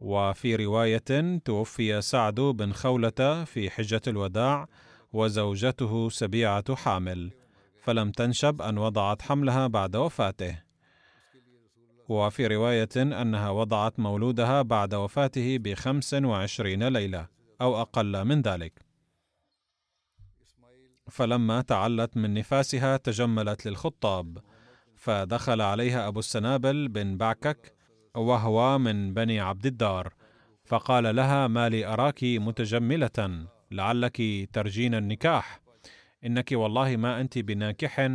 وفي 0.00 0.56
رواية 0.56 1.38
توفي 1.44 2.02
سعد 2.02 2.40
بن 2.40 2.72
خولة 2.72 3.44
في 3.44 3.70
حجة 3.70 4.02
الوداع 4.06 4.68
وزوجته 5.12 6.08
سبيعة 6.08 6.74
حامل 6.74 7.30
فلم 7.82 8.10
تنشب 8.10 8.62
أن 8.62 8.78
وضعت 8.78 9.22
حملها 9.22 9.66
بعد 9.66 9.96
وفاته. 9.96 10.65
وفي 12.08 12.46
رواية 12.46 12.88
أنها 12.96 13.50
وضعت 13.50 14.00
مولودها 14.00 14.62
بعد 14.62 14.94
وفاته 14.94 15.58
بخمس 15.58 16.14
وعشرين 16.14 16.88
ليلة 16.88 17.28
أو 17.60 17.80
أقل 17.80 18.24
من 18.24 18.42
ذلك. 18.42 18.86
فلما 21.10 21.60
تعلت 21.60 22.16
من 22.16 22.34
نفاسها 22.34 22.96
تجملت 22.96 23.66
للخطاب 23.66 24.38
فدخل 24.96 25.60
عليها 25.60 26.08
أبو 26.08 26.18
السنابل 26.18 26.88
بن 26.88 27.16
بعكك 27.16 27.74
وهو 28.14 28.78
من 28.78 29.14
بني 29.14 29.40
عبد 29.40 29.66
الدار 29.66 30.14
فقال 30.64 31.16
لها 31.16 31.46
ما 31.46 31.68
لي 31.68 31.86
أراك 31.86 32.24
متجملة 32.24 33.46
لعلك 33.70 34.22
ترجين 34.52 34.94
النكاح. 34.94 35.60
إنك 36.24 36.52
والله 36.52 36.96
ما 36.96 37.20
أنت 37.20 37.38
بناكح 37.38 38.10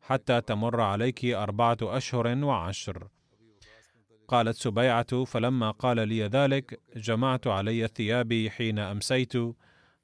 حتى 0.00 0.40
تمر 0.40 0.80
عليك 0.80 1.24
أربعة 1.24 1.76
أشهر 1.82 2.44
وعشر. 2.44 3.08
قالت 4.28 4.56
سبيعة 4.56 5.24
فلما 5.24 5.70
قال 5.70 6.08
لي 6.08 6.22
ذلك 6.22 6.80
جمعت 6.96 7.46
علي 7.46 7.88
ثيابي 7.88 8.50
حين 8.50 8.78
أمسيت 8.78 9.32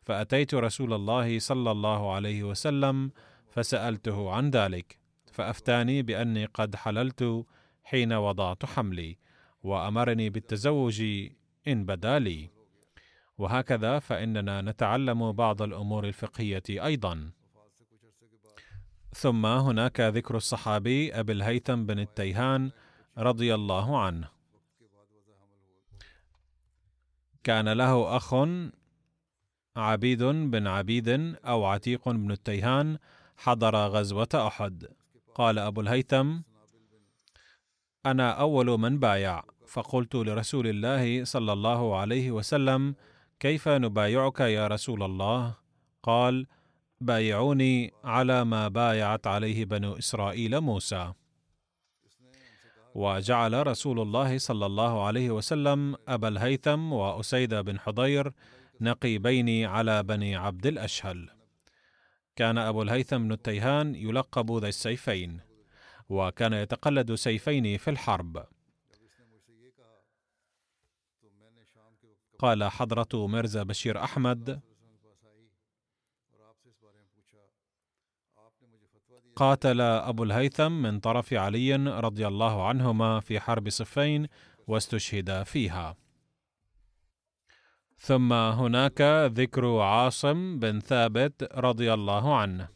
فأتيت 0.02 0.54
رسول 0.54 0.92
الله 0.92 1.38
صلى 1.38 1.70
الله 1.70 2.12
عليه 2.12 2.42
وسلم 2.42 3.10
فسألته 3.50 4.30
عن 4.30 4.50
ذلك 4.50 4.98
فأفتاني 5.32 6.02
بأني 6.02 6.44
قد 6.44 6.76
حللت 6.76 7.44
حين 7.82 8.12
وضعت 8.12 8.64
حملي 8.64 9.18
وأمرني 9.62 10.30
بالتزوج 10.30 11.02
إن 11.68 11.84
بدا 11.84 12.18
لي. 12.18 12.50
وهكذا 13.38 13.98
فإننا 13.98 14.60
نتعلم 14.60 15.32
بعض 15.32 15.62
الأمور 15.62 16.06
الفقهية 16.06 16.62
أيضا. 16.68 17.30
ثم 19.14 19.46
هناك 19.46 20.00
ذكر 20.00 20.36
الصحابي 20.36 21.20
أبي 21.20 21.32
الهيثم 21.32 21.86
بن 21.86 21.98
التيهان 21.98 22.70
رضي 23.18 23.54
الله 23.54 23.98
عنه. 23.98 24.28
كان 27.44 27.68
له 27.68 28.16
أخ 28.16 28.34
عبيد 29.76 30.22
بن 30.22 30.66
عبيد 30.66 31.08
أو 31.44 31.64
عتيق 31.64 32.08
بن 32.08 32.30
التيهان 32.30 32.98
حضر 33.36 33.76
غزوة 33.76 34.28
أحد. 34.34 34.88
قال 35.34 35.58
أبو 35.58 35.80
الهيثم 35.80 36.40
أنا 38.06 38.30
أول 38.30 38.66
من 38.66 38.98
بايع. 38.98 39.42
فقلت 39.66 40.14
لرسول 40.14 40.66
الله 40.66 41.24
صلى 41.24 41.52
الله 41.52 41.96
عليه 41.96 42.30
وسلم 42.30 42.94
كيف 43.40 43.68
نبايعك 43.68 44.40
يا 44.40 44.66
رسول 44.66 45.02
الله؟ 45.02 45.54
قال 46.02 46.46
بايعوني 47.00 47.92
على 48.04 48.44
ما 48.44 48.68
بايعت 48.68 49.26
عليه 49.26 49.64
بنو 49.64 49.98
إسرائيل 49.98 50.60
موسى. 50.60 51.12
وجعل 52.98 53.66
رسول 53.66 54.00
الله 54.00 54.38
صلى 54.38 54.66
الله 54.66 55.06
عليه 55.06 55.30
وسلم 55.30 55.96
أبا 56.08 56.28
الهيثم 56.28 56.92
وأسيد 56.92 57.54
بن 57.54 57.78
حضير 57.78 58.32
نقيبين 58.80 59.64
على 59.64 60.02
بني 60.02 60.36
عبد 60.36 60.66
الأشهل. 60.66 61.30
كان 62.36 62.58
أبو 62.58 62.82
الهيثم 62.82 63.18
بن 63.18 63.32
التيهان 63.32 63.94
يلقب 63.94 64.52
ذا 64.52 64.68
السيفين 64.68 65.40
وكان 66.08 66.52
يتقلد 66.52 67.14
سيفين 67.14 67.78
في 67.78 67.90
الحرب. 67.90 68.44
قال 72.38 72.64
حضرة 72.64 73.26
مرزا 73.26 73.62
بشير 73.62 74.04
أحمد 74.04 74.60
قاتل 79.38 79.80
أبو 79.80 80.24
الهيثم 80.24 80.72
من 80.72 81.00
طرف 81.00 81.32
علي 81.32 81.76
رضي 81.76 82.26
الله 82.26 82.68
عنهما 82.68 83.20
في 83.20 83.40
حرب 83.40 83.68
صفين 83.68 84.26
واستشهد 84.66 85.42
فيها. 85.42 85.96
ثم 87.96 88.32
هناك 88.32 89.00
ذكر 89.26 89.80
عاصم 89.80 90.58
بن 90.58 90.80
ثابت 90.80 91.48
رضي 91.54 91.94
الله 91.94 92.36
عنه. 92.36 92.68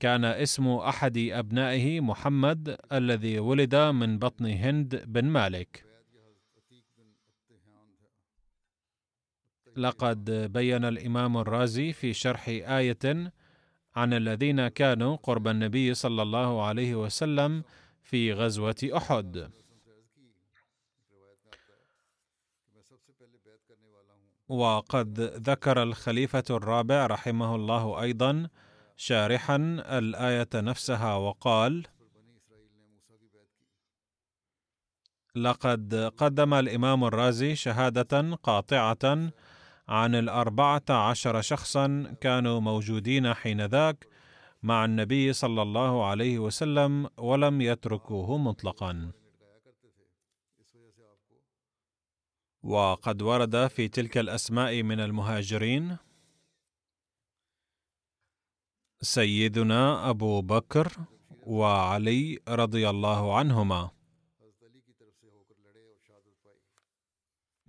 كان 0.00 0.24
اسم 0.24 0.68
أحد 0.68 1.18
أبنائه 1.18 2.00
محمد 2.00 2.76
الذي 2.92 3.38
ولد 3.38 3.74
من 3.76 4.18
بطن 4.18 4.46
هند 4.46 5.04
بن 5.06 5.24
مالك. 5.24 5.87
لقد 9.78 10.30
بين 10.30 10.84
الإمام 10.84 11.36
الرازي 11.36 11.92
في 11.92 12.12
شرح 12.12 12.48
آية 12.48 13.32
عن 13.96 14.14
الذين 14.14 14.68
كانوا 14.68 15.16
قرب 15.16 15.48
النبي 15.48 15.94
صلى 15.94 16.22
الله 16.22 16.66
عليه 16.66 16.94
وسلم 16.94 17.62
في 18.02 18.32
غزوة 18.32 18.90
أحد. 18.96 19.50
وقد 24.48 25.20
ذكر 25.20 25.82
الخليفة 25.82 26.44
الرابع 26.50 27.06
رحمه 27.06 27.54
الله 27.54 28.02
أيضا 28.02 28.48
شارحا 28.96 29.56
الآية 29.98 30.48
نفسها 30.54 31.14
وقال 31.14 31.86
لقد 35.34 36.12
قدم 36.16 36.54
الإمام 36.54 37.04
الرازي 37.04 37.54
شهادة 37.54 38.36
قاطعة 38.42 39.30
عن 39.88 40.14
الأربعة 40.14 40.84
عشر 40.90 41.40
شخصا 41.40 42.14
كانوا 42.20 42.60
موجودين 42.60 43.34
حينذاك 43.34 44.06
مع 44.62 44.84
النبي 44.84 45.32
صلى 45.32 45.62
الله 45.62 46.06
عليه 46.06 46.38
وسلم 46.38 47.10
ولم 47.18 47.60
يتركوه 47.60 48.38
مطلقا. 48.38 49.12
وقد 52.62 53.22
ورد 53.22 53.66
في 53.66 53.88
تلك 53.88 54.18
الأسماء 54.18 54.82
من 54.82 55.00
المهاجرين 55.00 55.96
سيدنا 59.00 60.10
أبو 60.10 60.42
بكر 60.42 60.92
وعلي 61.42 62.38
رضي 62.48 62.90
الله 62.90 63.38
عنهما. 63.38 63.97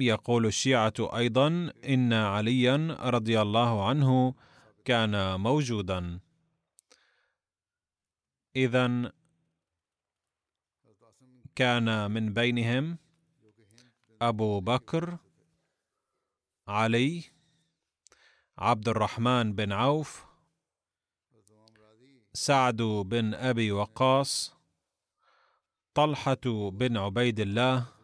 يقول 0.01 0.45
الشيعة 0.45 0.93
أيضا 0.99 1.73
إن 1.85 2.13
عليا 2.13 2.97
رضي 2.99 3.41
الله 3.41 3.87
عنه 3.89 4.35
كان 4.85 5.39
موجودا. 5.39 6.19
اذا 8.55 9.11
كان 11.55 12.11
من 12.11 12.33
بينهم 12.33 12.97
أبو 14.21 14.59
بكر 14.59 15.17
علي 16.67 17.23
عبد 18.57 18.87
الرحمن 18.89 19.53
بن 19.55 19.71
عوف 19.71 20.25
سعد 22.33 22.81
بن 22.81 23.33
أبي 23.33 23.71
وقاص 23.71 24.55
طلحة 25.93 26.69
بن 26.69 26.97
عبيد 26.97 27.39
الله 27.39 27.98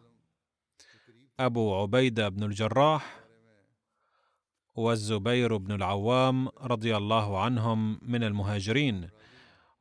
أبو 1.40 1.74
عبيدة 1.82 2.28
بن 2.28 2.42
الجراح 2.42 3.20
والزبير 4.74 5.56
بن 5.56 5.72
العوام 5.72 6.48
رضي 6.48 6.96
الله 6.96 7.40
عنهم 7.40 7.98
من 8.02 8.24
المهاجرين 8.24 9.10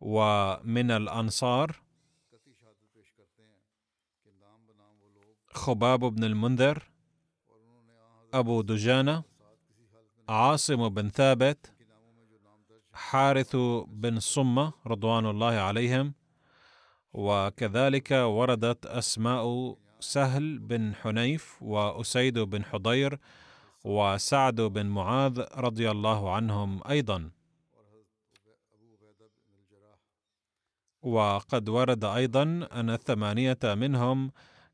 ومن 0.01 0.91
الأنصار 0.91 1.81
خباب 5.53 5.99
بن 5.99 6.23
المنذر 6.23 6.83
أبو 8.33 8.61
دجانة 8.61 9.23
عاصم 10.29 10.89
بن 10.89 11.09
ثابت 11.09 11.71
حارث 12.93 13.55
بن 13.87 14.19
صمة 14.19 14.73
رضوان 14.87 15.25
الله 15.25 15.53
عليهم 15.53 16.13
وكذلك 17.13 18.11
وردت 18.11 18.85
أسماء 18.85 19.77
سهل 19.99 20.59
بن 20.59 20.95
حنيف 20.95 21.63
وأسيد 21.63 22.39
بن 22.39 22.65
حضير 22.65 23.19
وسعد 23.83 24.61
بن 24.61 24.85
معاذ 24.85 25.45
رضي 25.57 25.91
الله 25.91 26.35
عنهم 26.35 26.81
أيضا. 26.89 27.31
وقد 31.01 31.69
ورد 31.69 32.03
أيضا 32.03 32.43
أن 32.71 32.89
الثمانية 32.89 33.59
منهم 33.63 34.31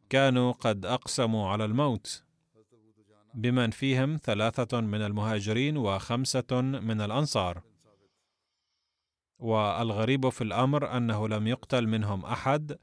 كانوا 0.09 0.51
قد 0.51 0.85
أقسموا 0.85 1.49
على 1.49 1.65
الموت 1.65 2.23
بمن 3.33 3.69
فيهم 3.69 4.17
ثلاثة 4.23 4.81
من 4.81 5.01
المهاجرين 5.01 5.77
وخمسة 5.77 6.61
من 6.61 7.01
الأنصار. 7.01 7.61
والغريب 9.39 10.29
في 10.29 10.43
الأمر 10.43 10.97
أنه 10.97 11.27
لم 11.27 11.47
يقتل 11.47 11.87
منهم 11.87 12.25
أحد 12.25 12.77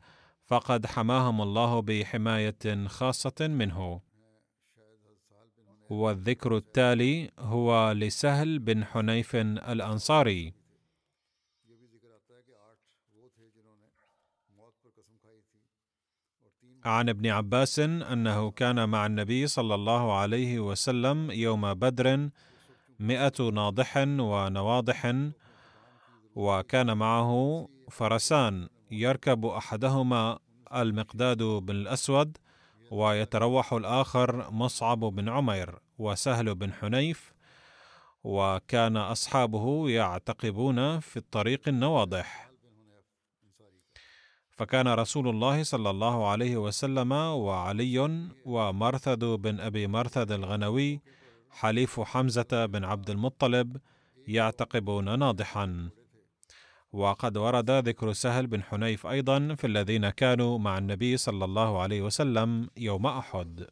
فقد 0.48 0.86
حماهم 0.86 1.42
الله 1.42 1.80
بحماية 1.80 2.86
خاصة 2.86 3.34
منه. 3.40 4.00
والذكر 5.90 6.56
التالي 6.56 7.30
هو 7.38 7.92
لسهل 7.92 8.58
بن 8.58 8.84
حنيف 8.84 9.36
الأنصاري. 9.36 10.54
عن 16.84 17.08
ابن 17.08 17.26
عباس 17.26 17.78
أنه 17.78 18.50
كان 18.50 18.88
مع 18.88 19.06
النبي 19.06 19.46
صلى 19.46 19.74
الله 19.74 20.18
عليه 20.18 20.58
وسلم 20.58 21.30
يوم 21.30 21.74
بدر 21.74 22.30
مئة 23.00 23.50
ناضح 23.50 23.96
ونواضح 23.96 25.14
وكان 26.34 26.96
معه 26.96 27.68
فرسان. 27.90 28.68
يركب 28.90 29.46
أحدهما 29.46 30.38
المقداد 30.74 31.42
بن 31.42 31.76
الاسود 31.76 32.36
ويتروح 32.90 33.72
الآخر 33.72 34.50
مصعب 34.50 35.00
بن 35.00 35.28
عمير 35.28 35.78
وسهل 35.98 36.54
بن 36.54 36.72
حنيف 36.72 37.32
وكان 38.24 38.96
أصحابه 38.96 39.90
يعتقبون 39.90 41.00
في 41.00 41.16
الطريق 41.16 41.68
النواضح. 41.68 42.50
فكان 44.50 44.88
رسول 44.88 45.28
الله 45.28 45.62
صلى 45.62 45.90
الله 45.90 46.28
عليه 46.28 46.56
وسلم 46.56 47.12
وعلي 47.12 48.28
ومرثد 48.44 49.24
بن 49.24 49.60
أبي 49.60 49.86
مرثد 49.86 50.32
الغنوي 50.32 51.00
حليف 51.50 52.00
حمزة 52.00 52.66
بن 52.66 52.84
عبد 52.84 53.10
المطلب 53.10 53.76
يعتقبون 54.28 55.18
ناضحا. 55.18 55.90
وقد 56.92 57.36
ورد 57.36 57.70
ذكر 57.70 58.12
سهل 58.12 58.46
بن 58.46 58.62
حنيف 58.62 59.06
أيضا 59.06 59.54
في 59.54 59.66
الذين 59.66 60.10
كانوا 60.10 60.58
مع 60.58 60.78
النبي 60.78 61.16
صلى 61.16 61.44
الله 61.44 61.82
عليه 61.82 62.02
وسلم 62.02 62.70
يوم 62.76 63.06
أحد. 63.06 63.66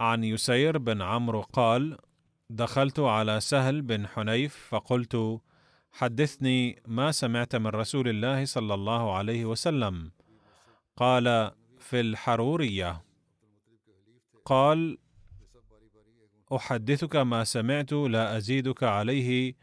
عن 0.00 0.24
يسير 0.24 0.78
بن 0.78 1.02
عمرو 1.02 1.40
قال 1.40 1.98
دخلت 2.50 3.00
على 3.00 3.40
سهل 3.40 3.82
بن 3.82 4.06
حنيف 4.06 4.56
فقلت 4.70 5.40
حدثني 5.92 6.82
ما 6.86 7.12
سمعت 7.12 7.56
من 7.56 7.66
رسول 7.66 8.08
الله 8.08 8.44
صلى 8.44 8.74
الله 8.74 9.16
عليه 9.16 9.44
وسلم 9.44 10.10
قال 10.96 11.50
في 11.78 12.00
الحرورية 12.00 13.02
قال 14.44 14.98
أحدثك 16.52 17.16
ما 17.16 17.44
سمعت 17.44 17.92
لا 17.92 18.36
أزيدك 18.36 18.82
عليه. 18.82 19.54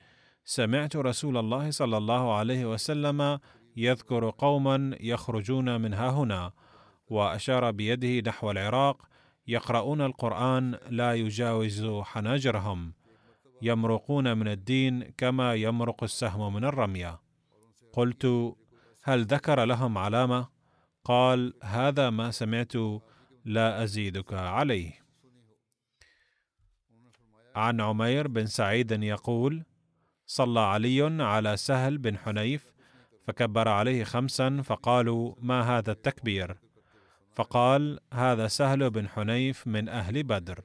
سمعت 0.45 0.95
رسول 0.95 1.37
الله 1.37 1.71
صلى 1.71 1.97
الله 1.97 2.33
عليه 2.35 2.65
وسلم 2.65 3.39
يذكر 3.75 4.29
قوما 4.29 4.97
يخرجون 4.99 5.81
من 5.81 5.93
ها 5.93 6.09
هنا 6.09 6.51
وأشار 7.07 7.71
بيده 7.71 8.29
نحو 8.29 8.51
العراق 8.51 9.01
يقرؤون 9.47 10.01
القرآن 10.01 10.77
لا 10.89 11.13
يجاوز 11.13 11.85
حناجرهم. 11.85 12.93
يمرقون 13.61 14.37
من 14.37 14.47
الدين 14.47 15.03
كما 15.17 15.53
يمرق 15.53 16.03
السهم 16.03 16.53
من 16.53 16.65
الرمية. 16.65 17.19
قلت 17.93 18.55
هل 19.03 19.25
ذكر 19.25 19.65
لهم 19.65 19.97
علامة؟ 19.97 20.47
قال 21.03 21.53
هذا 21.63 22.09
ما 22.09 22.31
سمعت 22.31 22.73
لا 23.45 23.83
أزيدك 23.83 24.33
عليه. 24.33 25.06
عن 27.57 27.81
عمير 27.81 28.27
بن 28.27 28.45
سعيد 28.45 28.91
يقول 29.03 29.63
صلى 30.25 30.59
علي 30.59 31.23
على 31.23 31.57
سهل 31.57 31.97
بن 31.97 32.17
حنيف 32.17 32.73
فكبر 33.27 33.67
عليه 33.67 34.03
خمسا 34.03 34.61
فقالوا 34.61 35.35
ما 35.41 35.77
هذا 35.77 35.91
التكبير؟ 35.91 36.57
فقال 37.31 37.99
هذا 38.13 38.47
سهل 38.47 38.89
بن 38.89 39.09
حنيف 39.09 39.67
من 39.67 39.89
أهل 39.89 40.23
بدر 40.23 40.59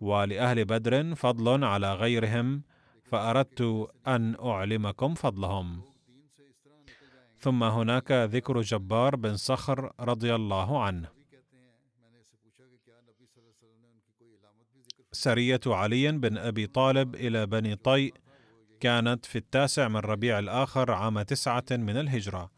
ولأهل 0.00 0.64
بدر 0.64 1.14
فضل 1.14 1.64
على 1.64 1.94
غيرهم 1.94 2.62
فأردت 3.04 3.88
أن 4.06 4.36
أعلمكم 4.44 5.14
فضلهم. 5.14 5.82
ثم 7.38 7.64
هناك 7.64 8.12
ذكر 8.12 8.60
جبار 8.60 9.16
بن 9.16 9.36
صخر 9.36 9.92
رضي 10.00 10.34
الله 10.34 10.82
عنه. 10.82 11.19
سرية 15.12 15.60
علي 15.66 16.12
بن 16.12 16.38
أبي 16.38 16.66
طالب 16.66 17.14
إلى 17.14 17.46
بني 17.46 17.76
طيء 17.76 18.14
كانت 18.80 19.26
في 19.26 19.38
التاسع 19.38 19.88
من 19.88 19.96
ربيع 19.96 20.38
الآخر 20.38 20.92
عام 20.92 21.22
تسعة 21.22 21.64
من 21.70 21.96
الهجرة. 21.96 22.50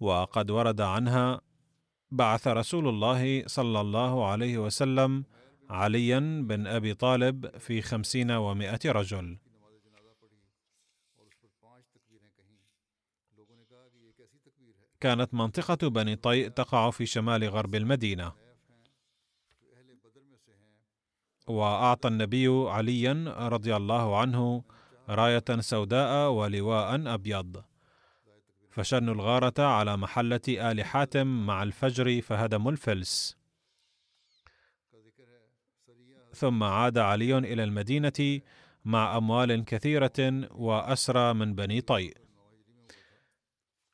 وقد 0.00 0.50
ورد 0.50 0.80
عنها 0.80 1.40
بعث 2.10 2.48
رسول 2.48 2.88
الله 2.88 3.46
صلى 3.46 3.80
الله 3.80 4.28
عليه 4.28 4.58
وسلم 4.58 5.24
عليا 5.70 6.18
بن 6.46 6.66
أبي 6.66 6.94
طالب 6.94 7.58
في 7.58 7.82
خمسين 7.82 8.30
ومائة 8.30 8.80
رجل. 8.86 9.38
كانت 15.00 15.34
منطقة 15.34 15.88
بني 15.88 16.16
طيء 16.16 16.48
تقع 16.48 16.90
في 16.90 17.06
شمال 17.06 17.44
غرب 17.44 17.74
المدينة. 17.74 18.49
وأعطى 21.50 22.08
النبي 22.08 22.48
عليا 22.48 23.34
رضي 23.48 23.76
الله 23.76 24.18
عنه 24.20 24.64
راية 25.08 25.44
سوداء 25.60 26.30
ولواء 26.30 27.14
أبيض. 27.14 27.64
فشنوا 28.70 29.14
الغارة 29.14 29.62
على 29.62 29.96
محلة 29.96 30.40
آل 30.48 30.84
حاتم 30.84 31.46
مع 31.46 31.62
الفجر 31.62 32.20
فهدموا 32.20 32.72
الفلس. 32.72 33.36
ثم 36.34 36.62
عاد 36.62 36.98
علي 36.98 37.38
إلى 37.38 37.64
المدينة 37.64 38.40
مع 38.84 39.16
أموال 39.16 39.64
كثيرة 39.64 40.48
وأسرى 40.50 41.34
من 41.34 41.54
بني 41.54 41.80
طيء. 41.80 42.16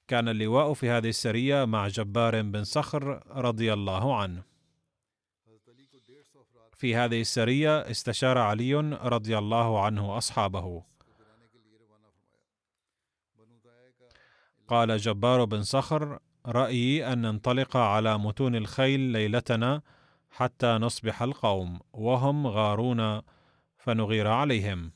كان 0.09 0.29
اللواء 0.29 0.75
في 0.75 0.91
هذه 0.91 1.09
السرية 1.09 1.65
مع 1.65 1.89
جبار 1.89 2.43
بن 2.43 2.65
صخر 2.65 3.23
رضي 3.37 3.73
الله 3.73 4.17
عنه. 4.17 4.56
في 6.77 6.97
هذه 6.97 7.21
السرية 7.21 7.91
استشار 7.91 8.39
علي 8.39 8.75
رضي 9.03 9.39
الله 9.39 9.85
عنه 9.85 10.19
أصحابه. 10.19 10.83
قال 14.69 14.99
جبار 14.99 15.45
بن 15.45 15.63
صخر 15.63 16.19
رأيي 16.47 17.13
أن 17.13 17.23
ننطلق 17.23 17.77
على 17.77 18.19
متون 18.19 18.57
الخيل 18.57 19.01
ليلتنا 19.01 19.83
حتى 20.31 20.67
نصبح 20.67 21.23
القوم 21.23 21.81
وهم 21.93 22.47
غارون 22.47 23.23
فنغير 23.77 24.29
عليهم. 24.29 24.93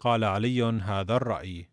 قال 0.00 0.24
علي 0.24 0.62
هذا 0.62 1.16
الرأي. 1.16 1.68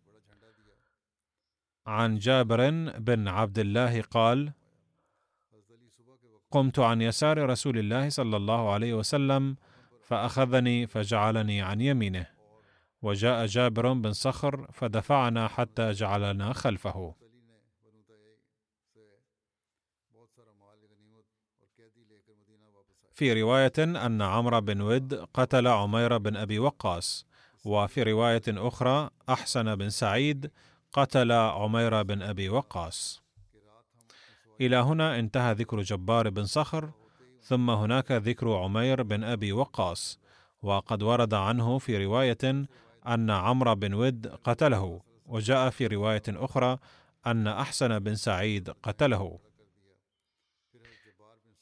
عن 1.86 2.18
جابر 2.18 2.70
بن 2.98 3.28
عبد 3.28 3.58
الله 3.58 4.02
قال 4.02 4.52
قمت 6.50 6.78
عن 6.78 7.02
يسار 7.02 7.48
رسول 7.48 7.78
الله 7.78 8.08
صلى 8.08 8.36
الله 8.36 8.72
عليه 8.72 8.94
وسلم 8.94 9.56
فأخذني 10.02 10.86
فجعلني 10.86 11.62
عن 11.62 11.80
يمينه. 11.80 12.26
وجاء 13.02 13.46
جابر 13.46 13.92
بن 13.92 14.12
صخر 14.12 14.66
فدفعنا 14.72 15.48
حتى 15.48 15.92
جعلنا 15.92 16.52
خلفه. 16.52 17.14
في 23.14 23.42
رواية 23.42 23.72
أن 23.78 24.22
عمرو 24.22 24.60
بن 24.60 24.80
ود 24.80 25.14
قتل 25.14 25.66
عمير 25.66 26.18
بن 26.18 26.36
أبي 26.36 26.58
وقاص 26.58 27.26
وفي 27.64 28.02
رواية 28.02 28.42
أخرى 28.48 29.10
أحسن 29.28 29.76
بن 29.76 29.90
سعيد 29.90 30.50
قتل 30.92 31.32
عمير 31.32 32.02
بن 32.02 32.22
أبي 32.22 32.48
وقاص. 32.48 33.22
إلى 34.60 34.76
هنا 34.76 35.18
انتهى 35.18 35.52
ذكر 35.52 35.82
جبار 35.82 36.30
بن 36.30 36.44
صخر 36.44 36.90
ثم 37.42 37.70
هناك 37.70 38.12
ذكر 38.12 38.52
عمير 38.52 39.02
بن 39.02 39.24
أبي 39.24 39.52
وقاص 39.52 40.20
وقد 40.62 41.02
ورد 41.02 41.34
عنه 41.34 41.78
في 41.78 42.04
رواية 42.04 42.66
أن 43.06 43.30
عمرو 43.30 43.74
بن 43.74 43.94
ود 43.94 44.26
قتله 44.26 45.00
وجاء 45.26 45.70
في 45.70 45.86
رواية 45.86 46.22
أخرى 46.28 46.78
أن 47.26 47.46
أحسن 47.46 47.98
بن 47.98 48.14
سعيد 48.14 48.70
قتله. 48.70 49.38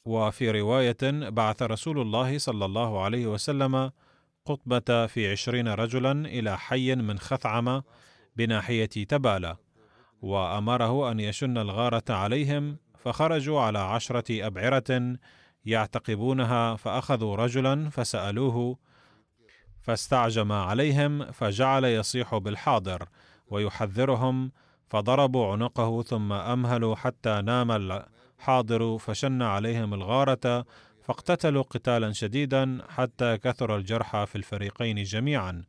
وفي 0.05 0.51
رواية 0.51 1.29
بعث 1.29 1.61
رسول 1.61 2.01
الله 2.01 2.37
صلى 2.37 2.65
الله 2.65 3.03
عليه 3.03 3.27
وسلم 3.27 3.91
قطبة 4.45 5.07
في 5.07 5.31
عشرين 5.31 5.67
رجلا 5.67 6.11
إلى 6.11 6.57
حي 6.57 6.95
من 6.95 7.19
خثعم 7.19 7.81
بناحية 8.35 8.85
تبالة 8.85 9.57
وأمره 10.21 11.11
أن 11.11 11.19
يشن 11.19 11.57
الغارة 11.57 12.03
عليهم 12.09 12.77
فخرجوا 13.03 13.61
على 13.61 13.79
عشرة 13.79 14.47
أبعرة 14.47 15.17
يعتقبونها 15.65 16.75
فأخذوا 16.75 17.35
رجلا 17.35 17.89
فسألوه 17.89 18.77
فاستعجم 19.81 20.51
عليهم 20.51 21.31
فجعل 21.31 21.85
يصيح 21.85 22.37
بالحاضر 22.37 23.07
ويحذرهم 23.47 24.51
فضربوا 24.89 25.51
عنقه 25.51 26.03
ثم 26.03 26.33
أمهلوا 26.33 26.95
حتى 26.95 27.41
نام 27.41 27.71
الحاضر 27.71 28.97
فشن 28.97 29.41
عليهم 29.41 29.93
الغارة 29.93 30.65
فاقتتلوا 31.01 31.63
قتالا 31.63 32.11
شديدا 32.11 32.81
حتى 32.89 33.37
كثر 33.37 33.75
الجرحى 33.75 34.25
في 34.25 34.35
الفريقين 34.35 35.03
جميعا. 35.03 35.63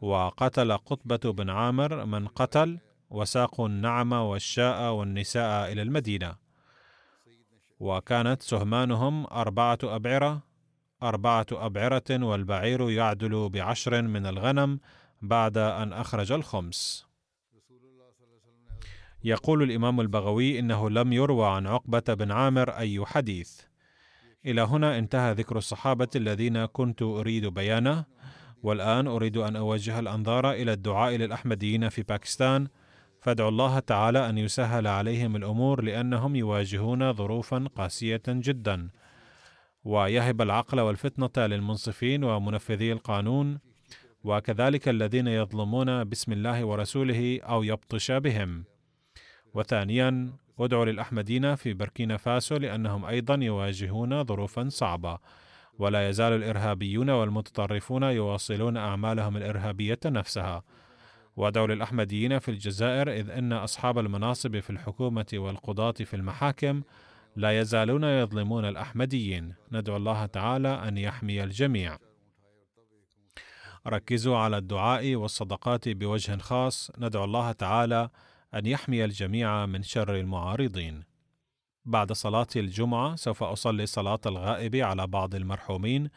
وقتل 0.00 0.72
قطبة 0.72 1.32
بن 1.32 1.50
عامر 1.50 2.04
من 2.04 2.28
قتل 2.28 2.78
وساقوا 3.10 3.68
النعم 3.68 4.12
والشاء 4.12 4.92
والنساء 4.92 5.72
إلى 5.72 5.82
المدينة. 5.82 6.45
وكانت 7.80 8.42
سهمانهم 8.42 9.26
أربعة 9.26 9.78
أبعرة 9.84 10.42
أربعة 11.02 11.46
أبعرة 11.52 12.10
والبعير 12.10 12.90
يعدل 12.90 13.48
بعشر 13.48 14.02
من 14.02 14.26
الغنم 14.26 14.80
بعد 15.22 15.58
أن 15.58 15.92
أخرج 15.92 16.32
الخمس. 16.32 17.06
يقول 19.24 19.62
الإمام 19.62 20.00
البغوي 20.00 20.58
إنه 20.58 20.90
لم 20.90 21.12
يروى 21.12 21.46
عن 21.46 21.66
عقبة 21.66 22.14
بن 22.14 22.30
عامر 22.30 22.70
أي 22.70 23.04
حديث. 23.06 23.60
إلى 24.46 24.62
هنا 24.62 24.98
انتهى 24.98 25.32
ذكر 25.32 25.58
الصحابة 25.58 26.08
الذين 26.16 26.66
كنت 26.66 27.02
أريد 27.02 27.46
بيانه 27.46 28.04
والآن 28.62 29.06
أريد 29.06 29.36
أن 29.36 29.56
أوجه 29.56 29.98
الأنظار 29.98 30.52
إلى 30.52 30.72
الدعاء 30.72 31.16
للأحمديين 31.16 31.88
في 31.88 32.02
باكستان 32.02 32.68
فادعوا 33.26 33.48
الله 33.48 33.78
تعالى 33.78 34.28
أن 34.28 34.38
يسهل 34.38 34.86
عليهم 34.86 35.36
الأمور 35.36 35.82
لأنهم 35.82 36.36
يواجهون 36.36 37.12
ظروفا 37.12 37.68
قاسية 37.76 38.22
جدا. 38.28 38.88
ويهب 39.84 40.42
العقل 40.42 40.80
والفتنة 40.80 41.46
للمنصفين 41.46 42.24
ومنفذي 42.24 42.92
القانون 42.92 43.58
وكذلك 44.24 44.88
الذين 44.88 45.26
يظلمون 45.26 46.04
باسم 46.04 46.32
الله 46.32 46.64
ورسوله 46.64 47.40
أو 47.42 47.62
يبطش 47.62 48.10
بهم. 48.10 48.64
وثانيا 49.54 50.32
ادعوا 50.58 50.84
للأحمدين 50.84 51.54
في 51.54 51.74
بركينا 51.74 52.16
فاسو 52.16 52.56
لأنهم 52.56 53.04
أيضا 53.04 53.34
يواجهون 53.34 54.24
ظروفا 54.24 54.68
صعبة. 54.68 55.18
ولا 55.78 56.08
يزال 56.08 56.32
الإرهابيون 56.32 57.10
والمتطرفون 57.10 58.02
يواصلون 58.02 58.76
أعمالهم 58.76 59.36
الإرهابية 59.36 60.00
نفسها. 60.06 60.62
وادعوا 61.36 61.66
للأحمديين 61.66 62.38
في 62.38 62.50
الجزائر 62.50 63.12
إذ 63.12 63.30
أن 63.30 63.52
أصحاب 63.52 63.98
المناصب 63.98 64.60
في 64.60 64.70
الحكومة 64.70 65.26
والقضاة 65.34 65.92
في 65.92 66.14
المحاكم 66.14 66.82
لا 67.36 67.60
يزالون 67.60 68.04
يظلمون 68.04 68.64
الأحمديين 68.64 69.54
ندعو 69.72 69.96
الله 69.96 70.26
تعالى 70.26 70.88
أن 70.88 70.98
يحمي 70.98 71.44
الجميع 71.44 71.98
ركزوا 73.86 74.38
على 74.38 74.58
الدعاء 74.58 75.14
والصدقات 75.14 75.88
بوجه 75.88 76.36
خاص 76.36 76.90
ندعو 76.98 77.24
الله 77.24 77.52
تعالى 77.52 78.10
أن 78.54 78.66
يحمي 78.66 79.04
الجميع 79.04 79.66
من 79.66 79.82
شر 79.82 80.16
المعارضين. 80.16 81.04
بعد 81.84 82.12
صلاة 82.12 82.46
الجمعة 82.56 83.16
سوف 83.16 83.42
أصلي 83.42 83.86
صلاة 83.86 84.20
الغائب 84.26 84.76
على 84.76 85.06
بعض 85.06 85.34
المرحومين 85.34 86.10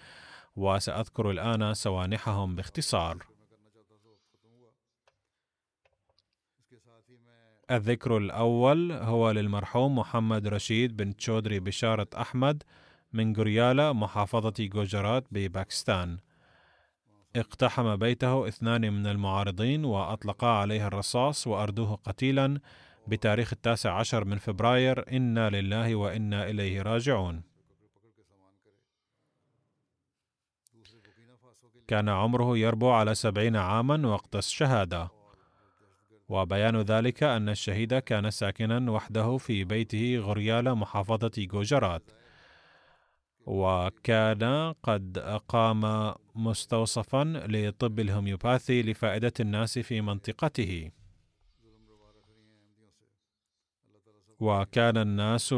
وسأذكر 0.56 1.32
الآن 1.32 1.74
سوانحهم 1.74 2.56
باختصار. 2.56 3.26
الذكر 7.72 8.18
الأول 8.18 8.92
هو 8.92 9.32
للمرحوم 9.32 9.98
محمد 9.98 10.48
رشيد 10.48 10.98
بن 10.98 11.16
تشودري 11.16 11.60
بشارة 11.60 12.08
أحمد 12.18 12.64
من 13.14 13.36
غريالا 13.36 13.94
محافظة 13.94 14.54
جوجرات 14.60 15.26
بباكستان. 15.32 16.18
اقتحم 17.36 17.96
بيته 17.96 18.48
اثنان 18.48 18.94
من 18.94 19.08
المعارضين 19.08 19.86
وأطلقا 19.86 20.48
عليه 20.48 20.88
الرصاص 20.88 21.48
وأردوه 21.48 21.96
قتيلا 21.96 22.60
بتاريخ 23.08 23.54
التاسع 23.54 23.94
عشر 23.94 24.26
من 24.26 24.38
فبراير. 24.38 25.16
إنا 25.16 25.50
لله 25.50 25.96
وإنا 25.96 26.50
إليه 26.50 26.82
راجعون. 26.82 27.42
كان 31.88 32.10
عمره 32.10 32.58
يربو 32.58 32.92
على 32.92 33.16
سبعين 33.16 33.56
عاما 33.56 34.08
وقت 34.08 34.36
الشهادة. 34.36 35.19
وبيان 36.30 36.82
ذلك 36.82 37.24
أن 37.24 37.50
الشهيد 37.50 37.94
كان 37.98 38.32
ساكنا 38.32 38.92
وحده 38.92 39.38
في 39.38 39.64
بيته 39.64 40.18
غريال 40.18 40.76
محافظة 40.76 41.32
جوجرات. 41.38 42.04
وكان 43.46 44.74
قد 44.84 45.18
أقام 45.18 46.14
مستوصفا 46.36 47.24
لطب 47.48 48.00
الهوميوباثي 48.00 48.82
لفائدة 48.82 49.34
الناس 49.40 49.80
في 49.80 50.02
منطقته. 50.02 50.92
وكان 54.40 54.98
الناس 54.98 55.54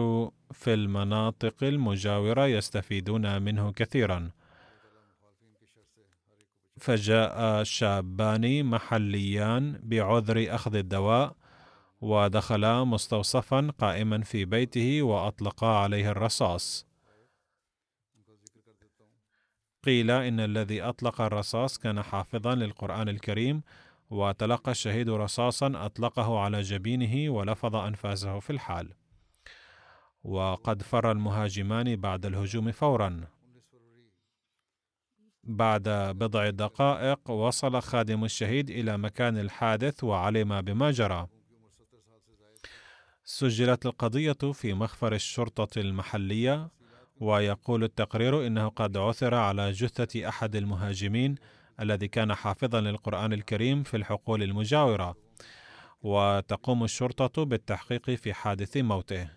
في 0.52 0.74
المناطق 0.74 1.64
المجاورة 1.64 2.46
يستفيدون 2.46 3.42
منه 3.42 3.72
كثيرا. 3.72 4.32
فجاء 6.82 7.64
شابان 7.64 8.66
محليان 8.66 9.80
بعذر 9.84 10.56
أخذ 10.56 10.76
الدواء 10.76 11.36
ودخلا 12.02 12.84
مستوصفا 12.84 13.72
قائما 13.80 14.22
في 14.22 14.46
بيته 14.46 15.02
وأطلقا 15.02 15.68
عليه 15.68 16.12
الرصاص. 16.12 16.88
قيل 19.84 20.12
إن 20.12 20.40
الذي 20.40 20.82
أطلق 20.82 21.22
الرصاص 21.22 21.78
كان 21.78 22.02
حافظا 22.02 22.56
للقرآن 22.56 23.10
الكريم 23.10 23.64
وتلقى 24.10 24.72
الشهيد 24.72 25.10
رصاصا 25.10 25.72
أطلقه 25.76 26.40
على 26.40 26.62
جبينه 26.62 27.34
ولفظ 27.34 27.76
أنفاسه 27.76 28.40
في 28.40 28.50
الحال. 28.50 28.94
وقد 30.24 30.82
فر 30.82 31.12
المهاجمان 31.12 31.96
بعد 31.96 32.26
الهجوم 32.26 32.72
فورا. 32.72 33.28
بعد 35.44 35.90
بضع 35.90 36.50
دقائق 36.50 37.32
وصل 37.32 37.82
خادم 37.82 38.24
الشهيد 38.24 38.70
إلى 38.70 38.98
مكان 38.98 39.38
الحادث 39.38 40.04
وعلم 40.04 40.62
بما 40.62 40.92
جرى. 40.92 41.28
سجلت 43.24 43.86
القضية 43.86 44.52
في 44.54 44.74
مخفر 44.74 45.14
الشرطة 45.14 45.80
المحلية 45.80 46.72
ويقول 47.20 47.84
التقرير 47.84 48.48
إنه 48.48 48.68
قد 48.68 48.98
عثر 48.98 49.36
على 49.36 49.72
جثة 49.72 50.30
أحد 50.30 50.56
المهاجمين 50.56 51.36
الذي 51.80 52.08
كان 52.08 52.34
حافظا 52.34 52.82
للقرآن 52.82 53.34
الكريم 53.34 53.84
في 53.84 53.98
الحقول 53.98 54.44
المجاورة. 54.44 55.16
وتقوم 56.02 56.84
الشرطة 56.84 57.44
بالتحقيق 57.44 58.10
في 58.10 58.34
حادث 58.34 58.78
موته. 58.78 59.30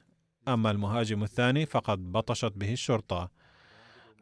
أما 0.48 0.70
المهاجم 0.70 1.22
الثاني 1.22 1.66
فقد 1.66 2.12
بطشت 2.12 2.52
به 2.57 2.72
الشرطة. 2.72 3.30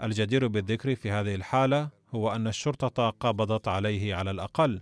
الجدير 0.02 0.46
بالذكر 0.46 0.94
في 0.94 1.10
هذه 1.10 1.34
الحالة 1.34 1.88
هو 2.14 2.32
أن 2.32 2.46
الشرطة 2.46 3.10
قبضت 3.10 3.68
عليه 3.68 4.14
على 4.14 4.30
الأقل. 4.30 4.80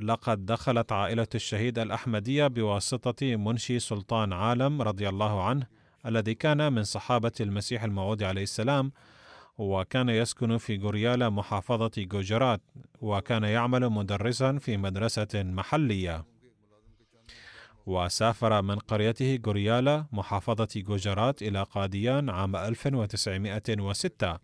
لقد 0.00 0.46
دخلت 0.46 0.92
عائلة 0.92 1.26
الشهيد 1.34 1.78
الأحمدية 1.78 2.46
بواسطة 2.46 3.36
منشي 3.36 3.78
سلطان 3.78 4.32
عالم 4.32 4.82
رضي 4.82 5.08
الله 5.08 5.42
عنه 5.42 5.66
الذي 6.06 6.34
كان 6.34 6.72
من 6.72 6.82
صحابة 6.82 7.32
المسيح 7.40 7.84
الموعود 7.84 8.22
عليه 8.22 8.42
السلام 8.42 8.92
وكان 9.58 10.08
يسكن 10.08 10.58
في 10.58 10.78
غوريالا 10.78 11.30
محافظة 11.30 11.90
جوجرات 11.98 12.60
وكان 13.00 13.44
يعمل 13.44 13.90
مدرسا 13.90 14.58
في 14.58 14.76
مدرسة 14.76 15.28
محلية. 15.34 16.24
وسافر 17.86 18.62
من 18.62 18.78
قريته 18.78 19.38
غوريالا 19.46 20.06
محافظة 20.12 20.68
جوجرات 20.76 21.42
إلى 21.42 21.62
قاديان 21.62 22.30
عام 22.30 22.56
1906 22.56 24.38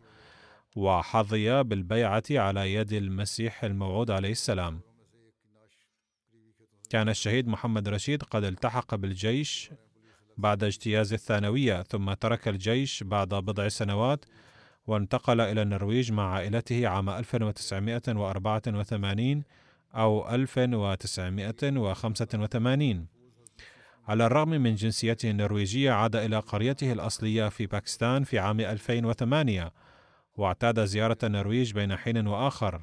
وحظي 0.76 1.62
بالبيعة 1.62 2.22
على 2.30 2.74
يد 2.74 2.93
المسيح 2.93 3.64
الموعود 3.64 4.11
عليه 4.11 4.32
السلام. 4.32 4.80
كان 6.90 7.09
الشهيد 7.09 7.49
محمد 7.49 7.88
رشيد 7.88 8.22
قد 8.22 8.45
التحق 8.45 8.95
بالجيش 8.95 9.70
بعد 10.38 10.64
اجتياز 10.64 11.12
الثانوية 11.12 11.82
ثم 11.82 12.12
ترك 12.12 12.49
الجيش 12.49 13.03
بعد 13.03 13.28
بضع 13.28 13.68
سنوات 13.68 14.24
وانتقل 14.86 15.40
إلى 15.40 15.62
النرويج 15.62 16.12
مع 16.12 16.34
عائلته 16.34 16.88
عام 16.88 17.11
1984 17.11 19.43
أو 19.95 20.34
1985 20.34 23.22
على 24.09 24.26
الرغم 24.26 24.48
من 24.48 24.74
جنسيته 24.74 25.30
النرويجية 25.30 25.90
عاد 25.90 26.16
إلى 26.16 26.38
قريته 26.38 26.92
الأصلية 26.92 27.48
في 27.48 27.66
باكستان 27.66 28.24
في 28.24 28.38
عام 28.38 28.61
2008 28.61 29.72
واعتاد 30.36 30.84
زيارة 30.84 31.18
النرويج 31.22 31.72
بين 31.72 31.96
حين 31.96 32.26
وآخر. 32.26 32.82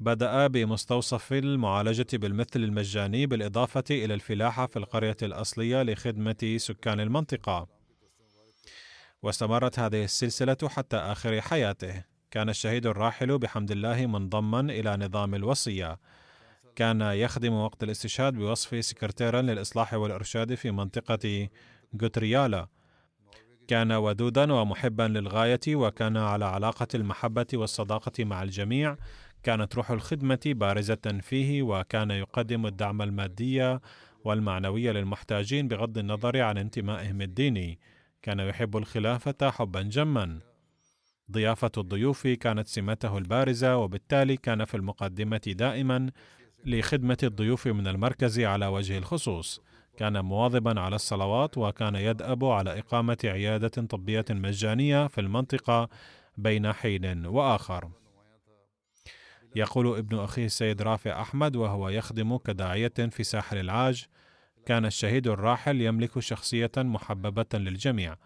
بدأ 0.00 0.46
بمستوصف 0.46 1.32
المعالجة 1.32 2.06
بالمثل 2.12 2.60
المجاني 2.64 3.26
بالإضافة 3.26 3.84
إلى 3.90 4.14
الفلاحة 4.14 4.66
في 4.66 4.78
القرية 4.78 5.16
الأصلية 5.22 5.82
لخدمة 5.82 6.56
سكان 6.56 7.00
المنطقة. 7.00 7.68
واستمرت 9.22 9.78
هذه 9.78 10.04
السلسلة 10.04 10.56
حتى 10.68 10.96
آخر 10.96 11.40
حياته. 11.40 12.04
كان 12.30 12.48
الشهيد 12.48 12.86
الراحل 12.86 13.38
بحمد 13.38 13.70
الله 13.70 14.06
منضما 14.06 14.60
إلى 14.60 14.96
نظام 14.96 15.34
الوصية. 15.34 15.98
كان 16.76 17.00
يخدم 17.00 17.52
وقت 17.52 17.82
الاستشهاد 17.82 18.34
بوصف 18.34 18.84
سكرتيرا 18.84 19.42
للإصلاح 19.42 19.94
والإرشاد 19.94 20.54
في 20.54 20.70
منطقة 20.70 21.48
غوتريالا. 22.02 22.66
كان 23.68 23.92
ودودا 23.92 24.52
ومحبا 24.52 25.02
للغاية 25.02 25.60
وكان 25.68 26.16
على 26.16 26.44
علاقة 26.44 26.88
المحبة 26.94 27.46
والصداقة 27.54 28.24
مع 28.24 28.42
الجميع. 28.42 28.96
كانت 29.42 29.74
روح 29.74 29.90
الخدمة 29.90 30.40
بارزة 30.46 31.20
فيه 31.20 31.62
وكان 31.62 32.10
يقدم 32.10 32.66
الدعم 32.66 33.02
المادي 33.02 33.78
والمعنوي 34.24 34.92
للمحتاجين 34.92 35.68
بغض 35.68 35.98
النظر 35.98 36.40
عن 36.42 36.58
انتمائهم 36.58 37.22
الديني. 37.22 37.78
كان 38.22 38.40
يحب 38.40 38.76
الخلافة 38.76 39.50
حبا 39.50 39.82
جما. 39.82 40.40
ضيافة 41.30 41.70
الضيوف 41.78 42.26
كانت 42.26 42.68
سمته 42.68 43.18
البارزة 43.18 43.76
وبالتالي 43.76 44.36
كان 44.36 44.64
في 44.64 44.76
المقدمة 44.76 45.40
دائما 45.46 46.10
لخدمة 46.64 47.18
الضيوف 47.22 47.66
من 47.66 47.86
المركز 47.86 48.40
على 48.40 48.66
وجه 48.66 48.98
الخصوص. 48.98 49.60
كان 49.96 50.24
مواظبا 50.24 50.80
على 50.80 50.96
الصلوات 50.96 51.58
وكان 51.58 51.94
يدأب 51.94 52.44
على 52.44 52.78
إقامة 52.78 53.18
عيادة 53.24 53.68
طبية 53.68 54.24
مجانية 54.30 55.06
في 55.06 55.20
المنطقة 55.20 55.88
بين 56.36 56.72
حين 56.72 57.26
وآخر. 57.26 57.90
يقول 59.56 59.98
ابن 59.98 60.18
أخيه 60.18 60.46
السيد 60.46 60.82
رافع 60.82 61.20
أحمد 61.20 61.56
وهو 61.56 61.88
يخدم 61.88 62.36
كداعية 62.36 62.92
في 63.10 63.24
ساحل 63.24 63.58
العاج 63.58 64.06
كان 64.66 64.86
الشهيد 64.86 65.26
الراحل 65.26 65.80
يملك 65.80 66.18
شخصية 66.18 66.70
محببة 66.76 67.46
للجميع 67.54 68.16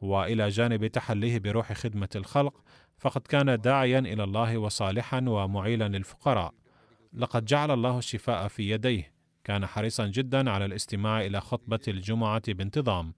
وإلى 0.00 0.48
جانب 0.48 0.86
تحليه 0.86 1.38
بروح 1.38 1.72
خدمة 1.72 2.08
الخلق 2.16 2.62
فقد 2.98 3.20
كان 3.20 3.60
داعيا 3.60 3.98
إلى 3.98 4.24
الله 4.24 4.58
وصالحا 4.58 5.24
ومعيلا 5.28 5.88
للفقراء. 5.88 6.54
لقد 7.16 7.44
جعل 7.44 7.70
الله 7.70 7.98
الشفاء 7.98 8.48
في 8.48 8.70
يديه. 8.70 9.12
كان 9.44 9.66
حريصا 9.66 10.06
جدا 10.06 10.50
على 10.50 10.64
الاستماع 10.64 11.20
إلى 11.20 11.40
خطبة 11.40 11.80
الجمعة 11.88 12.42
بانتظام. 12.48 13.14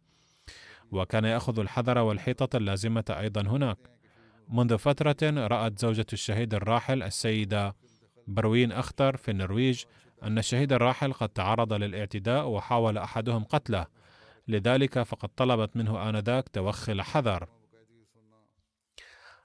وكان 0.91 1.25
يأخذ 1.25 1.61
الحذر 1.61 1.99
والحيطة 1.99 2.57
اللازمة 2.57 3.05
أيضا 3.11 3.41
هناك. 3.41 3.79
منذ 4.49 4.79
فترة 4.79 5.47
رأت 5.47 5.79
زوجة 5.79 6.07
الشهيد 6.13 6.55
الراحل 6.55 7.03
السيدة 7.03 7.77
بروين 8.27 8.73
أختر 8.73 9.17
في 9.17 9.31
النرويج 9.31 9.85
أن 10.23 10.39
الشهيد 10.39 10.73
الراحل 10.73 11.13
قد 11.13 11.29
تعرض 11.29 11.73
للاعتداء 11.73 12.49
وحاول 12.49 12.99
أحدهم 12.99 13.45
قتله. 13.45 13.87
لذلك 14.49 15.03
فقد 15.03 15.29
طلبت 15.29 15.77
منه 15.77 16.09
آنذاك 16.09 16.49
توخي 16.49 16.93
الحذر. 16.93 17.49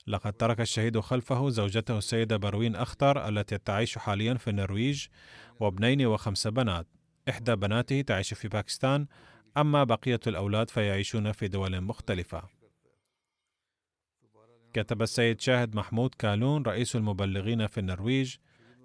لقد 0.08 0.34
ترك 0.34 0.62
الشهيد 0.62 0.99
خلفه 0.99 1.49
زوجته 1.49 1.97
السيدة 1.97 2.38
بروين 2.38 2.76
أختر 2.76 3.28
التي 3.28 3.58
تعيش 3.58 3.97
حاليا 3.97 4.34
في 4.34 4.49
النرويج 4.49 5.08
وابنين 5.60 6.06
وخمس 6.06 6.47
بنات. 6.47 6.88
إحدى 7.30 7.56
بناته 7.56 8.01
تعيش 8.01 8.34
في 8.34 8.47
باكستان 8.47 9.08
أما 9.58 9.84
بقية 9.84 10.20
الأولاد 10.28 10.70
فيعيشون 10.70 11.32
في 11.32 11.47
دول 11.47 11.82
مختلفة. 11.82 12.43
كتب 14.74 15.01
السيد 15.01 15.41
شاهد 15.41 15.76
محمود 15.76 16.16
كالون 16.20 16.64
رئيس 16.64 16.95
المبلغين 16.95 17.68
في 17.68 17.80
النرويج 17.80 18.36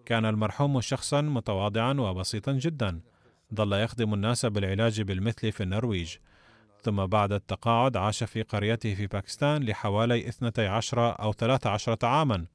كان 0.06 0.24
المرحوم 0.24 0.80
شخصا 0.80 1.20
متواضعا 1.20 1.92
وبسيطا 1.92 2.52
جدا. 2.52 3.00
ظل 3.54 3.72
يخدم 3.72 4.14
الناس 4.14 4.46
بالعلاج 4.46 5.00
بالمثل 5.02 5.52
في 5.52 5.62
النرويج. 5.62 6.16
ثم 6.88 7.06
بعد 7.06 7.32
التقاعد 7.32 7.96
عاش 7.96 8.24
في 8.24 8.42
قريته 8.42 8.94
في 8.94 9.06
باكستان 9.06 9.62
لحوالي 9.62 10.28
12 10.28 11.22
أو 11.22 11.32
13 11.32 11.96
عاما 12.02 12.46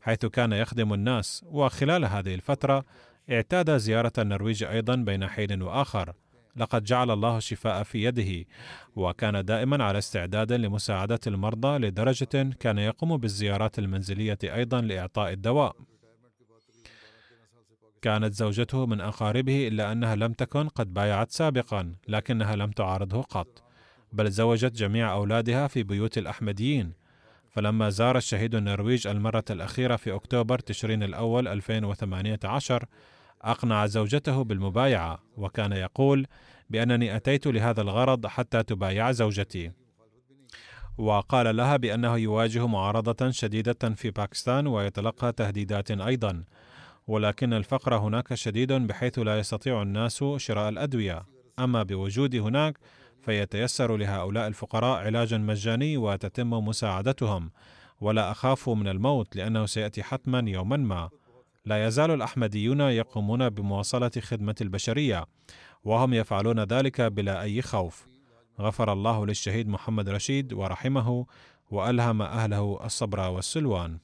حيث 0.00 0.26
كان 0.26 0.52
يخدم 0.52 0.92
الناس. 0.92 1.44
وخلال 1.46 2.04
هذه 2.04 2.34
الفترة 2.34 2.84
اعتاد 3.30 3.76
زيارة 3.76 4.12
النرويج 4.18 4.64
أيضا 4.64 4.94
بين 4.96 5.26
حين 5.26 5.62
وآخر. 5.62 6.12
لقد 6.56 6.84
جعل 6.84 7.10
الله 7.10 7.36
الشفاء 7.36 7.82
في 7.82 8.04
يده 8.04 8.48
وكان 8.96 9.44
دائما 9.44 9.84
على 9.84 9.98
استعداد 9.98 10.52
لمساعدة 10.52 11.20
المرضى 11.26 11.78
لدرجة 11.78 12.50
كان 12.60 12.78
يقوم 12.78 13.16
بالزيارات 13.16 13.78
المنزلية 13.78 14.38
أيضا 14.44 14.80
لإعطاء 14.80 15.32
الدواء. 15.32 15.76
كانت 18.02 18.34
زوجته 18.34 18.86
من 18.86 19.00
أقاربه 19.00 19.68
إلا 19.68 19.92
أنها 19.92 20.14
لم 20.14 20.32
تكن 20.32 20.68
قد 20.68 20.94
بايعت 20.94 21.30
سابقا 21.30 21.94
لكنها 22.08 22.56
لم 22.56 22.70
تعارضه 22.70 23.22
قط. 23.22 23.63
بل 24.14 24.30
زوجت 24.30 24.72
جميع 24.72 25.12
أولادها 25.12 25.68
في 25.68 25.82
بيوت 25.82 26.18
الأحمديين. 26.18 26.92
فلما 27.50 27.90
زار 27.90 28.16
الشهيد 28.16 28.54
النرويج 28.54 29.06
المرة 29.06 29.44
الأخيرة 29.50 29.96
في 29.96 30.14
أكتوبر 30.14 30.58
تشرين 30.58 31.02
الأول 31.02 31.48
2018 31.48 32.86
أقنع 33.42 33.86
زوجته 33.86 34.44
بالمبايعة 34.44 35.22
وكان 35.36 35.72
يقول 35.72 36.26
بأنني 36.70 37.16
أتيت 37.16 37.46
لهذا 37.46 37.82
الغرض 37.82 38.26
حتى 38.26 38.62
تبايع 38.62 39.12
زوجتي. 39.12 39.72
وقال 40.98 41.56
لها 41.56 41.76
بأنه 41.76 42.16
يواجه 42.16 42.66
معارضة 42.66 43.30
شديدة 43.30 43.94
في 43.94 44.10
باكستان 44.10 44.66
ويتلقى 44.66 45.32
تهديدات 45.32 45.90
أيضا. 45.90 46.44
ولكن 47.06 47.52
الفقر 47.52 47.96
هناك 47.96 48.34
شديد 48.34 48.72
بحيث 48.72 49.18
لا 49.18 49.38
يستطيع 49.38 49.82
الناس 49.82 50.24
شراء 50.36 50.68
الأدوية. 50.68 51.26
أما 51.58 51.82
بوجودي 51.82 52.40
هناك 52.40 52.78
فيتيسر 53.24 53.96
لهؤلاء 53.96 54.46
الفقراء 54.46 55.04
علاج 55.04 55.34
مجاني 55.34 55.96
وتتم 55.96 56.50
مساعدتهم 56.50 57.50
ولا 58.00 58.30
أخاف 58.30 58.68
من 58.68 58.88
الموت 58.88 59.36
لأنه 59.36 59.66
سيأتي 59.66 60.02
حتما 60.02 60.50
يوما 60.50 60.76
ما. 60.76 61.10
لا 61.64 61.86
يزال 61.86 62.10
الأحمديون 62.10 62.80
يقومون 62.80 63.48
بمواصلة 63.48 64.10
خدمة 64.20 64.54
البشرية 64.60 65.26
وهم 65.84 66.14
يفعلون 66.14 66.60
ذلك 66.60 67.00
بلا 67.00 67.42
أي 67.42 67.62
خوف. 67.62 68.06
غفر 68.60 68.92
الله 68.92 69.26
للشهيد 69.26 69.68
محمد 69.68 70.08
رشيد 70.08 70.52
ورحمه 70.52 71.26
وألهم 71.70 72.22
أهله 72.22 72.80
الصبر 72.84 73.20
والسلوان. 73.20 73.98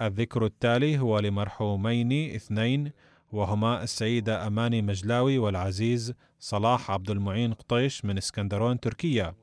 الذكر 0.00 0.44
التالي 0.44 0.98
هو 0.98 1.18
لمرحومين 1.18 2.34
اثنين 2.34 2.92
وهما 3.32 3.82
السيدة 3.82 4.46
أماني 4.46 4.82
مجلاوي 4.82 5.38
والعزيز 5.38 6.14
صلاح 6.38 6.90
عبد 6.90 7.10
المعين 7.10 7.54
قطيش 7.54 8.04
من 8.04 8.18
اسكندرون 8.18 8.80
تركيا. 8.80 9.34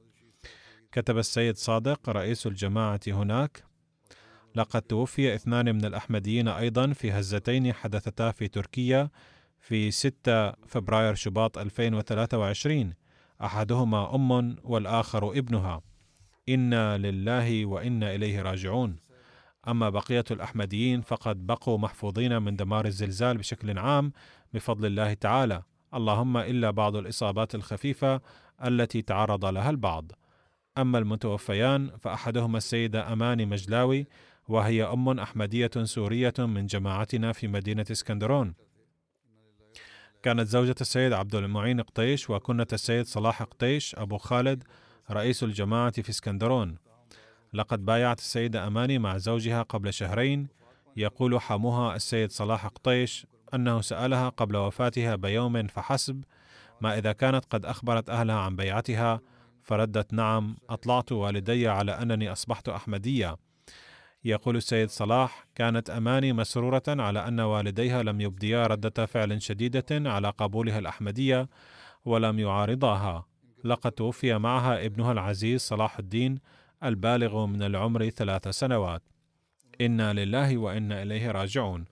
كتب 0.91 1.17
السيد 1.17 1.57
صادق 1.57 2.09
رئيس 2.09 2.47
الجماعة 2.47 2.99
هناك 3.07 3.63
لقد 4.55 4.81
توفي 4.81 5.35
اثنان 5.35 5.75
من 5.75 5.85
الأحمديين 5.85 6.47
أيضا 6.47 6.93
في 6.93 7.11
هزتين 7.11 7.73
حدثتا 7.73 8.31
في 8.31 8.47
تركيا 8.47 9.09
في 9.59 9.91
6 9.91 10.51
فبراير 10.51 11.15
شباط 11.15 11.57
2023 11.57 12.93
أحدهما 13.43 14.15
أم 14.15 14.55
والآخر 14.63 15.31
ابنها. 15.31 15.81
إنا 16.49 16.97
لله 16.97 17.65
وإنا 17.65 18.15
إليه 18.15 18.41
راجعون. 18.41 19.08
أما 19.69 19.89
بقية 19.89 20.23
الأحمديين 20.31 21.01
فقد 21.01 21.47
بقوا 21.47 21.77
محفوظين 21.77 22.41
من 22.41 22.55
دمار 22.55 22.85
الزلزال 22.85 23.37
بشكل 23.37 23.79
عام 23.79 24.11
بفضل 24.53 24.85
الله 24.85 25.13
تعالى. 25.13 25.63
اللهم 25.93 26.37
إلا 26.37 26.71
بعض 26.71 26.95
الإصابات 26.95 27.55
الخفيفة 27.55 28.21
التي 28.65 29.01
تعرض 29.01 29.45
لها 29.45 29.69
البعض. 29.69 30.11
أما 30.77 30.97
المتوفيان 30.97 31.91
فأحدهما 32.01 32.57
السيدة 32.57 33.13
أماني 33.13 33.45
مجلاوي 33.45 34.07
وهي 34.47 34.83
أم 34.83 35.19
أحمدية 35.19 35.71
سورية 35.83 36.33
من 36.39 36.65
جماعتنا 36.65 37.31
في 37.33 37.47
مدينة 37.47 37.85
اسكندرون. 37.91 38.53
كانت 40.23 40.47
زوجة 40.47 40.75
السيد 40.81 41.13
عبد 41.13 41.35
المعين 41.35 41.81
قطيش 41.81 42.29
وكنة 42.29 42.67
السيد 42.73 43.05
صلاح 43.05 43.43
قطيش 43.43 43.95
أبو 43.95 44.17
خالد 44.17 44.63
رئيس 45.11 45.43
الجماعة 45.43 46.01
في 46.01 46.09
اسكندرون. 46.09 46.88
لقد 47.53 47.85
بايعت 47.85 48.19
السيدة 48.19 48.67
أماني 48.67 48.99
مع 48.99 49.17
زوجها 49.17 49.61
قبل 49.61 49.93
شهرين. 49.93 50.47
يقول 50.97 51.41
حموها 51.41 51.95
السيد 51.95 52.31
صلاح 52.31 52.67
قطيش 52.67 53.27
أنه 53.53 53.81
سألها 53.81 54.29
قبل 54.29 54.55
وفاتها 54.55 55.15
بيوم 55.15 55.67
فحسب 55.67 56.23
ما 56.81 56.97
إذا 56.97 57.11
كانت 57.11 57.45
قد 57.45 57.65
أخبرت 57.65 58.09
أهلها 58.09 58.35
عن 58.35 58.55
بيعتها 58.55 59.21
فردت 59.61 60.13
نعم 60.13 60.57
أطلعت 60.69 61.11
والدي 61.11 61.67
على 61.67 61.91
أنني 61.91 62.31
أصبحت 62.31 62.69
أحمدية. 62.69 63.35
يقول 64.23 64.55
السيد 64.55 64.89
صلاح 64.89 65.45
كانت 65.55 65.89
أماني 65.89 66.33
مسرورة 66.33 66.83
على 66.87 67.27
أن 67.27 67.39
والديها 67.39 68.03
لم 68.03 68.21
يبديا 68.21 68.67
ردة 68.67 69.05
فعل 69.05 69.41
شديدة 69.41 69.85
على 70.09 70.29
قبولها 70.29 70.79
الأحمدية 70.79 71.49
ولم 72.05 72.39
يعارضاها. 72.39 73.25
لقد 73.63 73.91
توفي 73.91 74.37
معها 74.37 74.85
ابنها 74.85 75.11
العزيز 75.11 75.61
صلاح 75.61 75.99
الدين 75.99 76.39
البالغ 76.83 77.45
من 77.45 77.63
العمر 77.63 78.09
ثلاث 78.09 78.47
سنوات. 78.47 79.01
إنا 79.81 80.13
لله 80.13 80.57
وإنا 80.57 81.01
إليه 81.03 81.31
راجعون. 81.31 81.85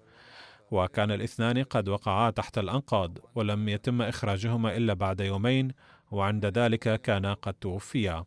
وكان 0.72 1.12
الاثنان 1.12 1.64
قد 1.64 1.90
وقعا 1.90 2.30
تحت 2.30 2.58
الأنقاض 2.58 3.18
ولم 3.36 3.70
يتم 3.70 4.02
إخراجهما 4.02 4.78
إلا 4.78 4.94
بعد 4.94 5.22
يومين 5.22 5.72
وعند 6.12 6.46
ذلك 6.46 7.02
كان 7.02 7.26
قد 7.26 7.54
توفيا. 7.54 8.26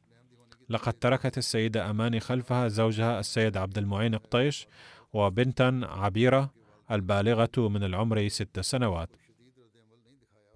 لقد 0.68 0.92
تركت 0.92 1.38
السيدة 1.38 1.90
أماني 1.90 2.20
خلفها 2.20 2.68
زوجها 2.68 3.20
السيد 3.20 3.56
عبد 3.56 3.78
المعين 3.78 4.14
قطيش 4.14 4.66
وبنتا 5.12 5.80
عبيرة 5.84 6.50
البالغة 6.90 7.68
من 7.68 7.84
العمر 7.84 8.28
ست 8.28 8.60
سنوات. 8.60 9.08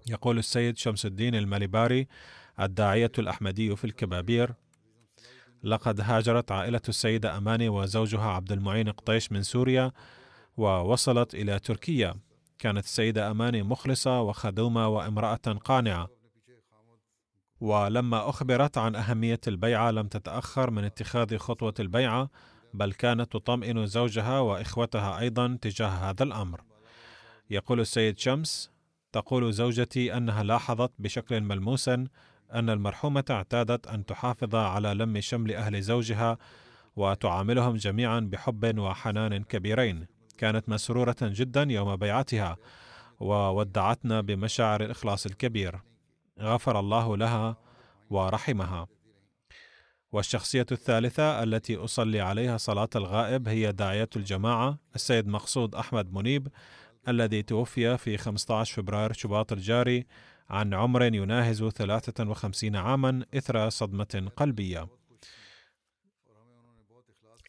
يقول 0.09 0.37
السيد 0.37 0.77
شمس 0.77 1.05
الدين 1.05 1.35
المالباري 1.35 2.07
الداعية 2.59 3.11
الأحمدي 3.19 3.75
في 3.75 3.85
الكبابير 3.85 4.53
لقد 5.63 6.01
هاجرت 6.01 6.51
عائلة 6.51 6.81
السيدة 6.89 7.37
أماني 7.37 7.69
وزوجها 7.69 8.29
عبد 8.29 8.51
المعين 8.51 8.89
قطيش 8.89 9.31
من 9.31 9.43
سوريا 9.43 9.91
ووصلت 10.57 11.35
إلى 11.35 11.59
تركيا. 11.59 12.15
كانت 12.59 12.83
السيدة 12.83 13.31
أماني 13.31 13.63
مخلصة 13.63 14.21
وخدومة 14.21 14.87
وامرأة 14.87 15.59
قانعة. 15.65 16.07
ولما 17.59 18.29
أخبرت 18.29 18.77
عن 18.77 18.95
أهمية 18.95 19.39
البيعة 19.47 19.91
لم 19.91 20.07
تتأخر 20.07 20.71
من 20.71 20.83
اتخاذ 20.83 21.37
خطوة 21.37 21.73
البيعة 21.79 22.29
بل 22.73 22.93
كانت 22.93 23.31
تطمئن 23.31 23.85
زوجها 23.85 24.39
وإخوتها 24.39 25.19
أيضا 25.19 25.57
تجاه 25.61 25.87
هذا 25.87 26.23
الأمر. 26.23 26.61
يقول 27.49 27.79
السيد 27.79 28.19
شمس 28.19 28.71
تقول 29.11 29.53
زوجتي 29.53 30.17
أنها 30.17 30.43
لاحظت 30.43 30.91
بشكل 30.99 31.41
ملموس 31.41 31.89
أن 32.55 32.69
المرحومة 32.69 33.23
اعتادت 33.29 33.87
أن 33.87 34.05
تحافظ 34.05 34.55
على 34.55 34.93
لم 34.93 35.21
شمل 35.21 35.55
أهل 35.55 35.81
زوجها 35.81 36.37
وتعاملهم 36.95 37.75
جميعا 37.75 38.19
بحب 38.19 38.79
وحنان 38.79 39.43
كبيرين. 39.43 40.07
كانت 40.37 40.69
مسرورة 40.69 41.15
جدا 41.21 41.67
يوم 41.69 41.95
بيعتها 41.95 42.57
وودعتنا 43.19 44.21
بمشاعر 44.21 44.83
الإخلاص 44.83 45.25
الكبير. 45.25 45.81
غفر 46.39 46.79
الله 46.79 47.17
لها 47.17 47.57
ورحمها. 48.09 48.87
والشخصية 50.11 50.65
الثالثة 50.71 51.43
التي 51.43 51.75
أصلي 51.75 52.21
عليها 52.21 52.57
صلاة 52.57 52.89
الغائب 52.95 53.47
هي 53.47 53.71
داعية 53.71 54.09
الجماعة 54.15 54.77
السيد 54.95 55.27
مقصود 55.27 55.75
أحمد 55.75 56.13
منيب 56.13 56.47
الذي 57.07 57.43
توفي 57.43 57.97
في 57.97 58.17
15 58.17 58.75
فبراير 58.81 59.13
شباط 59.13 59.51
الجاري 59.51 60.05
عن 60.49 60.73
عمر 60.73 61.03
يناهز 61.03 61.63
53 61.63 62.75
عاما 62.75 63.25
إثر 63.33 63.69
صدمة 63.69 64.31
قلبية. 64.35 64.87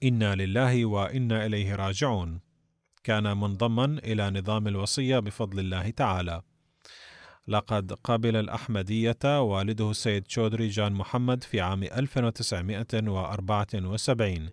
إنا 0.02 0.34
لله 0.34 0.86
وإنا 0.86 1.46
إليه 1.46 1.74
راجعون. 1.74 2.40
كان 3.04 3.36
منضما 3.36 3.84
إلى 3.84 4.30
نظام 4.30 4.68
الوصية 4.68 5.18
بفضل 5.18 5.60
الله 5.60 5.90
تعالى. 5.90 6.42
لقد 7.48 7.92
قبل 7.92 8.36
الأحمدية 8.36 9.42
والده 9.42 9.90
السيد 9.90 10.28
شودري 10.28 10.68
جان 10.68 10.92
محمد 10.92 11.44
في 11.44 11.60
عام 11.60 11.82
1974 11.82 14.50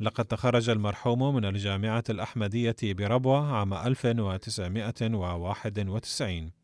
لقد 0.00 0.24
تخرج 0.24 0.70
المرحوم 0.70 1.34
من 1.34 1.44
الجامعة 1.44 2.04
الأحمدية 2.10 2.76
بربوة 2.82 3.56
عام 3.56 3.74
1991 3.74 6.57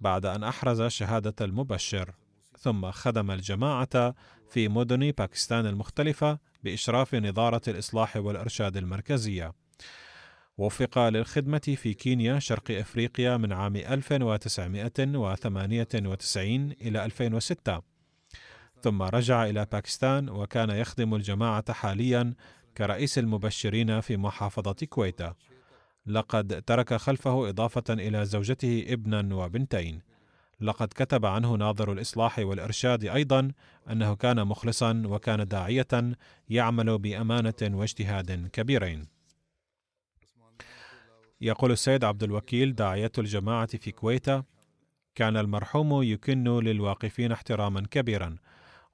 بعد 0.00 0.26
أن 0.26 0.44
أحرز 0.44 0.82
شهادة 0.82 1.44
المبشر 1.44 2.14
ثم 2.58 2.90
خدم 2.90 3.30
الجماعة 3.30 4.14
في 4.50 4.68
مدن 4.68 5.10
باكستان 5.10 5.66
المختلفة 5.66 6.38
بإشراف 6.64 7.14
نظارة 7.14 7.62
الإصلاح 7.68 8.16
والإرشاد 8.16 8.76
المركزية. 8.76 9.52
وفق 10.58 11.08
للخدمة 11.08 11.58
في 11.58 11.94
كينيا 11.94 12.38
شرق 12.38 12.70
إفريقيا 12.70 13.36
من 13.36 13.52
عام 13.52 13.76
1998 13.76 16.70
إلى 16.70 17.04
2006 17.04 17.82
ثم 18.82 19.02
رجع 19.02 19.44
إلى 19.44 19.66
باكستان 19.72 20.28
وكان 20.28 20.70
يخدم 20.70 21.14
الجماعة 21.14 21.72
حاليا 21.72 22.34
كرئيس 22.76 23.18
المبشرين 23.18 24.00
في 24.00 24.16
محافظة 24.16 24.86
كويتا. 24.88 25.34
لقد 26.06 26.62
ترك 26.62 26.94
خلفه 26.94 27.48
إضافة 27.48 27.84
إلى 27.90 28.24
زوجته 28.26 28.84
ابنا 28.88 29.34
وبنتين. 29.34 30.02
لقد 30.60 30.88
كتب 30.88 31.26
عنه 31.26 31.54
ناظر 31.54 31.92
الإصلاح 31.92 32.38
والإرشاد 32.38 33.04
أيضا 33.04 33.52
أنه 33.90 34.14
كان 34.14 34.46
مخلصا 34.46 35.02
وكان 35.06 35.48
داعية 35.48 36.16
يعمل 36.48 36.98
بأمانة 36.98 37.54
واجتهاد 37.62 38.48
كبيرين. 38.52 39.06
يقول 41.40 41.72
السيد 41.72 42.04
عبد 42.04 42.22
الوكيل 42.22 42.74
داعية 42.74 43.12
الجماعة 43.18 43.66
في 43.66 43.92
كويتا 43.92 44.42
كان 45.14 45.36
المرحوم 45.36 46.02
يكن 46.02 46.44
للواقفين 46.44 47.32
احتراما 47.32 47.86
كبيرا 47.90 48.36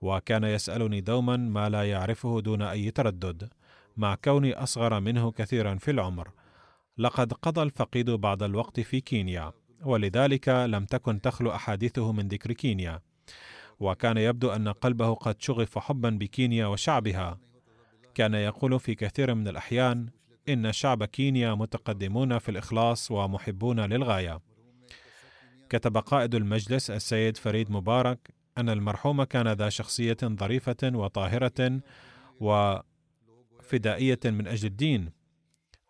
وكان 0.00 0.44
يسألني 0.44 1.00
دوما 1.00 1.36
ما 1.36 1.68
لا 1.68 1.90
يعرفه 1.90 2.40
دون 2.40 2.62
أي 2.62 2.90
تردد 2.90 3.48
مع 3.96 4.14
كوني 4.14 4.54
أصغر 4.54 5.00
منه 5.00 5.30
كثيرا 5.32 5.74
في 5.74 5.90
العمر 5.90 6.28
لقد 6.98 7.32
قضى 7.32 7.62
الفقيد 7.62 8.10
بعض 8.10 8.42
الوقت 8.42 8.80
في 8.80 9.00
كينيا 9.00 9.52
ولذلك 9.82 10.48
لم 10.48 10.84
تكن 10.84 11.20
تخلو 11.20 11.50
أحاديثه 11.50 12.12
من 12.12 12.28
ذكر 12.28 12.52
كينيا. 12.52 13.00
وكان 13.80 14.16
يبدو 14.16 14.50
أن 14.50 14.68
قلبه 14.68 15.14
قد 15.14 15.42
شغف 15.42 15.78
حبا 15.78 16.10
بكينيا 16.10 16.66
وشعبها. 16.66 17.38
كان 18.14 18.34
يقول 18.34 18.80
في 18.80 18.94
كثير 18.94 19.34
من 19.34 19.48
الأحيان 19.48 20.08
إن 20.48 20.72
شعب 20.72 21.04
كينيا 21.04 21.54
متقدمون 21.54 22.38
في 22.38 22.48
الإخلاص 22.48 23.10
ومحبون 23.10 23.80
للغاية. 23.80 24.40
كتب 25.68 25.96
قائد 25.96 26.34
المجلس 26.34 26.90
السيد 26.90 27.36
فريد 27.36 27.70
مبارك 27.70 28.34
أن 28.58 28.68
المرحوم 28.68 29.24
كان 29.24 29.48
ذا 29.48 29.68
شخصية 29.68 30.16
ظريفة 30.24 30.76
وطاهرة 30.84 31.80
وفدائية 32.40 34.20
من 34.24 34.46
أجل 34.46 34.66
الدين، 34.68 35.10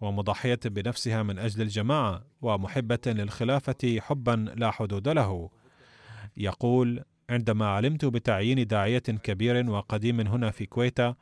ومضحية 0.00 0.60
بنفسها 0.64 1.22
من 1.22 1.38
أجل 1.38 1.62
الجماعة، 1.62 2.24
ومحبة 2.42 2.98
للخلافة 3.06 4.00
حبا 4.00 4.54
لا 4.56 4.70
حدود 4.70 5.08
له. 5.08 5.50
يقول: 6.36 7.04
عندما 7.30 7.66
علمت 7.66 8.04
بتعيين 8.04 8.66
داعية 8.66 8.98
كبير 8.98 9.70
وقديم 9.70 10.20
هنا 10.20 10.50
في 10.50 10.66
كويتا 10.66 11.14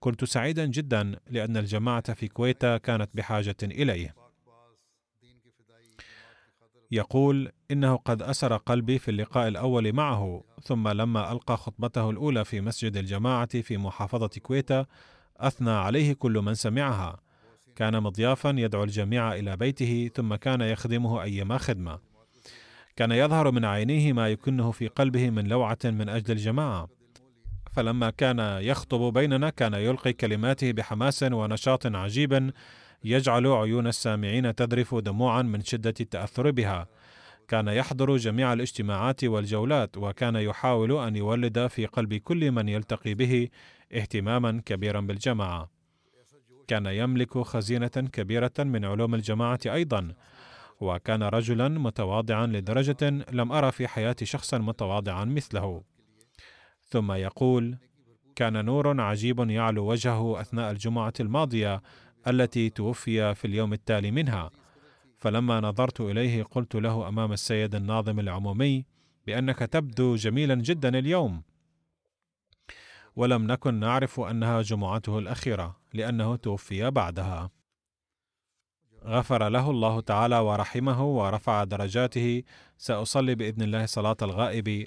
كنت 0.00 0.24
سعيدا 0.24 0.66
جدا 0.66 1.16
لأن 1.30 1.56
الجماعة 1.56 2.14
في 2.14 2.28
كويتا 2.28 2.76
كانت 2.76 3.10
بحاجة 3.14 3.56
إليه. 3.62 4.14
يقول 6.90 7.52
إنه 7.70 7.96
قد 7.96 8.22
أسر 8.22 8.56
قلبي 8.56 8.98
في 8.98 9.10
اللقاء 9.10 9.48
الأول 9.48 9.92
معه، 9.92 10.44
ثم 10.62 10.88
لما 10.88 11.32
ألقى 11.32 11.56
خطبته 11.56 12.10
الأولى 12.10 12.44
في 12.44 12.60
مسجد 12.60 12.96
الجماعة 12.96 13.60
في 13.60 13.76
محافظة 13.76 14.28
كويتا 14.42 14.86
أثنى 15.36 15.70
عليه 15.70 16.12
كل 16.12 16.32
من 16.32 16.54
سمعها. 16.54 17.20
كان 17.82 18.02
مضيافا 18.02 18.54
يدعو 18.58 18.84
الجميع 18.84 19.34
إلى 19.34 19.56
بيته 19.56 20.10
ثم 20.14 20.34
كان 20.34 20.60
يخدمه 20.60 21.22
أيما 21.22 21.58
خدمة. 21.58 21.98
كان 22.96 23.12
يظهر 23.12 23.50
من 23.50 23.64
عينيه 23.64 24.12
ما 24.12 24.28
يكنه 24.28 24.70
في 24.70 24.88
قلبه 24.88 25.30
من 25.30 25.48
لوعة 25.48 25.78
من 25.84 26.08
أجل 26.08 26.32
الجماعة. 26.32 26.88
فلما 27.72 28.10
كان 28.10 28.38
يخطب 28.38 29.12
بيننا 29.12 29.50
كان 29.50 29.74
يلقي 29.74 30.12
كلماته 30.12 30.72
بحماس 30.72 31.22
ونشاط 31.22 31.86
عجيب 31.86 32.52
يجعل 33.04 33.46
عيون 33.46 33.86
السامعين 33.86 34.54
تذرف 34.54 34.94
دموعا 34.94 35.42
من 35.42 35.64
شدة 35.64 35.94
التأثر 36.00 36.50
بها 36.50 36.86
كان 37.48 37.68
يحضر 37.68 38.16
جميع 38.16 38.52
الاجتماعات 38.52 39.24
والجولات 39.24 39.96
وكان 39.96 40.36
يحاول 40.36 40.92
أن 40.98 41.16
يولد 41.16 41.66
في 41.66 41.86
قلب 41.86 42.14
كل 42.14 42.52
من 42.52 42.68
يلتقي 42.68 43.14
به 43.14 43.48
اهتماما 43.94 44.62
كبيرا 44.66 45.00
بالجماعة 45.00 45.71
كان 46.68 46.86
يملك 46.86 47.38
خزينة 47.38 47.88
كبيرة 47.88 48.52
من 48.58 48.84
علوم 48.84 49.14
الجماعة 49.14 49.60
أيضا 49.66 50.14
وكان 50.80 51.22
رجلا 51.22 51.68
متواضعا 51.68 52.46
لدرجة 52.46 53.24
لم 53.32 53.52
أرى 53.52 53.72
في 53.72 53.88
حياتي 53.88 54.24
شخصا 54.24 54.58
متواضعا 54.58 55.24
مثله. 55.24 55.82
ثم 56.84 57.12
يقول 57.12 57.78
كان 58.36 58.64
نور 58.64 59.00
عجيب 59.00 59.50
يعلو 59.50 59.90
وجهه 59.90 60.40
أثناء 60.40 60.70
الجمعة 60.70 61.12
الماضية 61.20 61.82
التي 62.26 62.70
توفي 62.70 63.34
في 63.34 63.44
اليوم 63.44 63.72
التالي 63.72 64.10
منها. 64.10 64.50
فلما 65.18 65.60
نظرت 65.60 66.00
إليه 66.00 66.42
قلت 66.42 66.74
له 66.74 67.08
أمام 67.08 67.32
السيد 67.32 67.74
الناظم 67.74 68.20
العمومي 68.20 68.84
بأنك 69.26 69.58
تبدو 69.58 70.16
جميلا 70.16 70.54
جدا 70.54 70.98
اليوم. 70.98 71.42
ولم 73.16 73.46
نكن 73.46 73.74
نعرف 73.74 74.20
أنها 74.20 74.62
جمعته 74.62 75.18
الأخيرة. 75.18 75.81
لأنه 75.94 76.36
توفي 76.36 76.90
بعدها. 76.90 77.50
غفر 79.04 79.48
له 79.48 79.70
الله 79.70 80.00
تعالى 80.00 80.38
ورحمه 80.38 81.02
ورفع 81.04 81.64
درجاته. 81.64 82.42
سأصلي 82.78 83.34
بإذن 83.34 83.62
الله 83.62 83.86
صلاة 83.86 84.16
الغائب. 84.22 84.86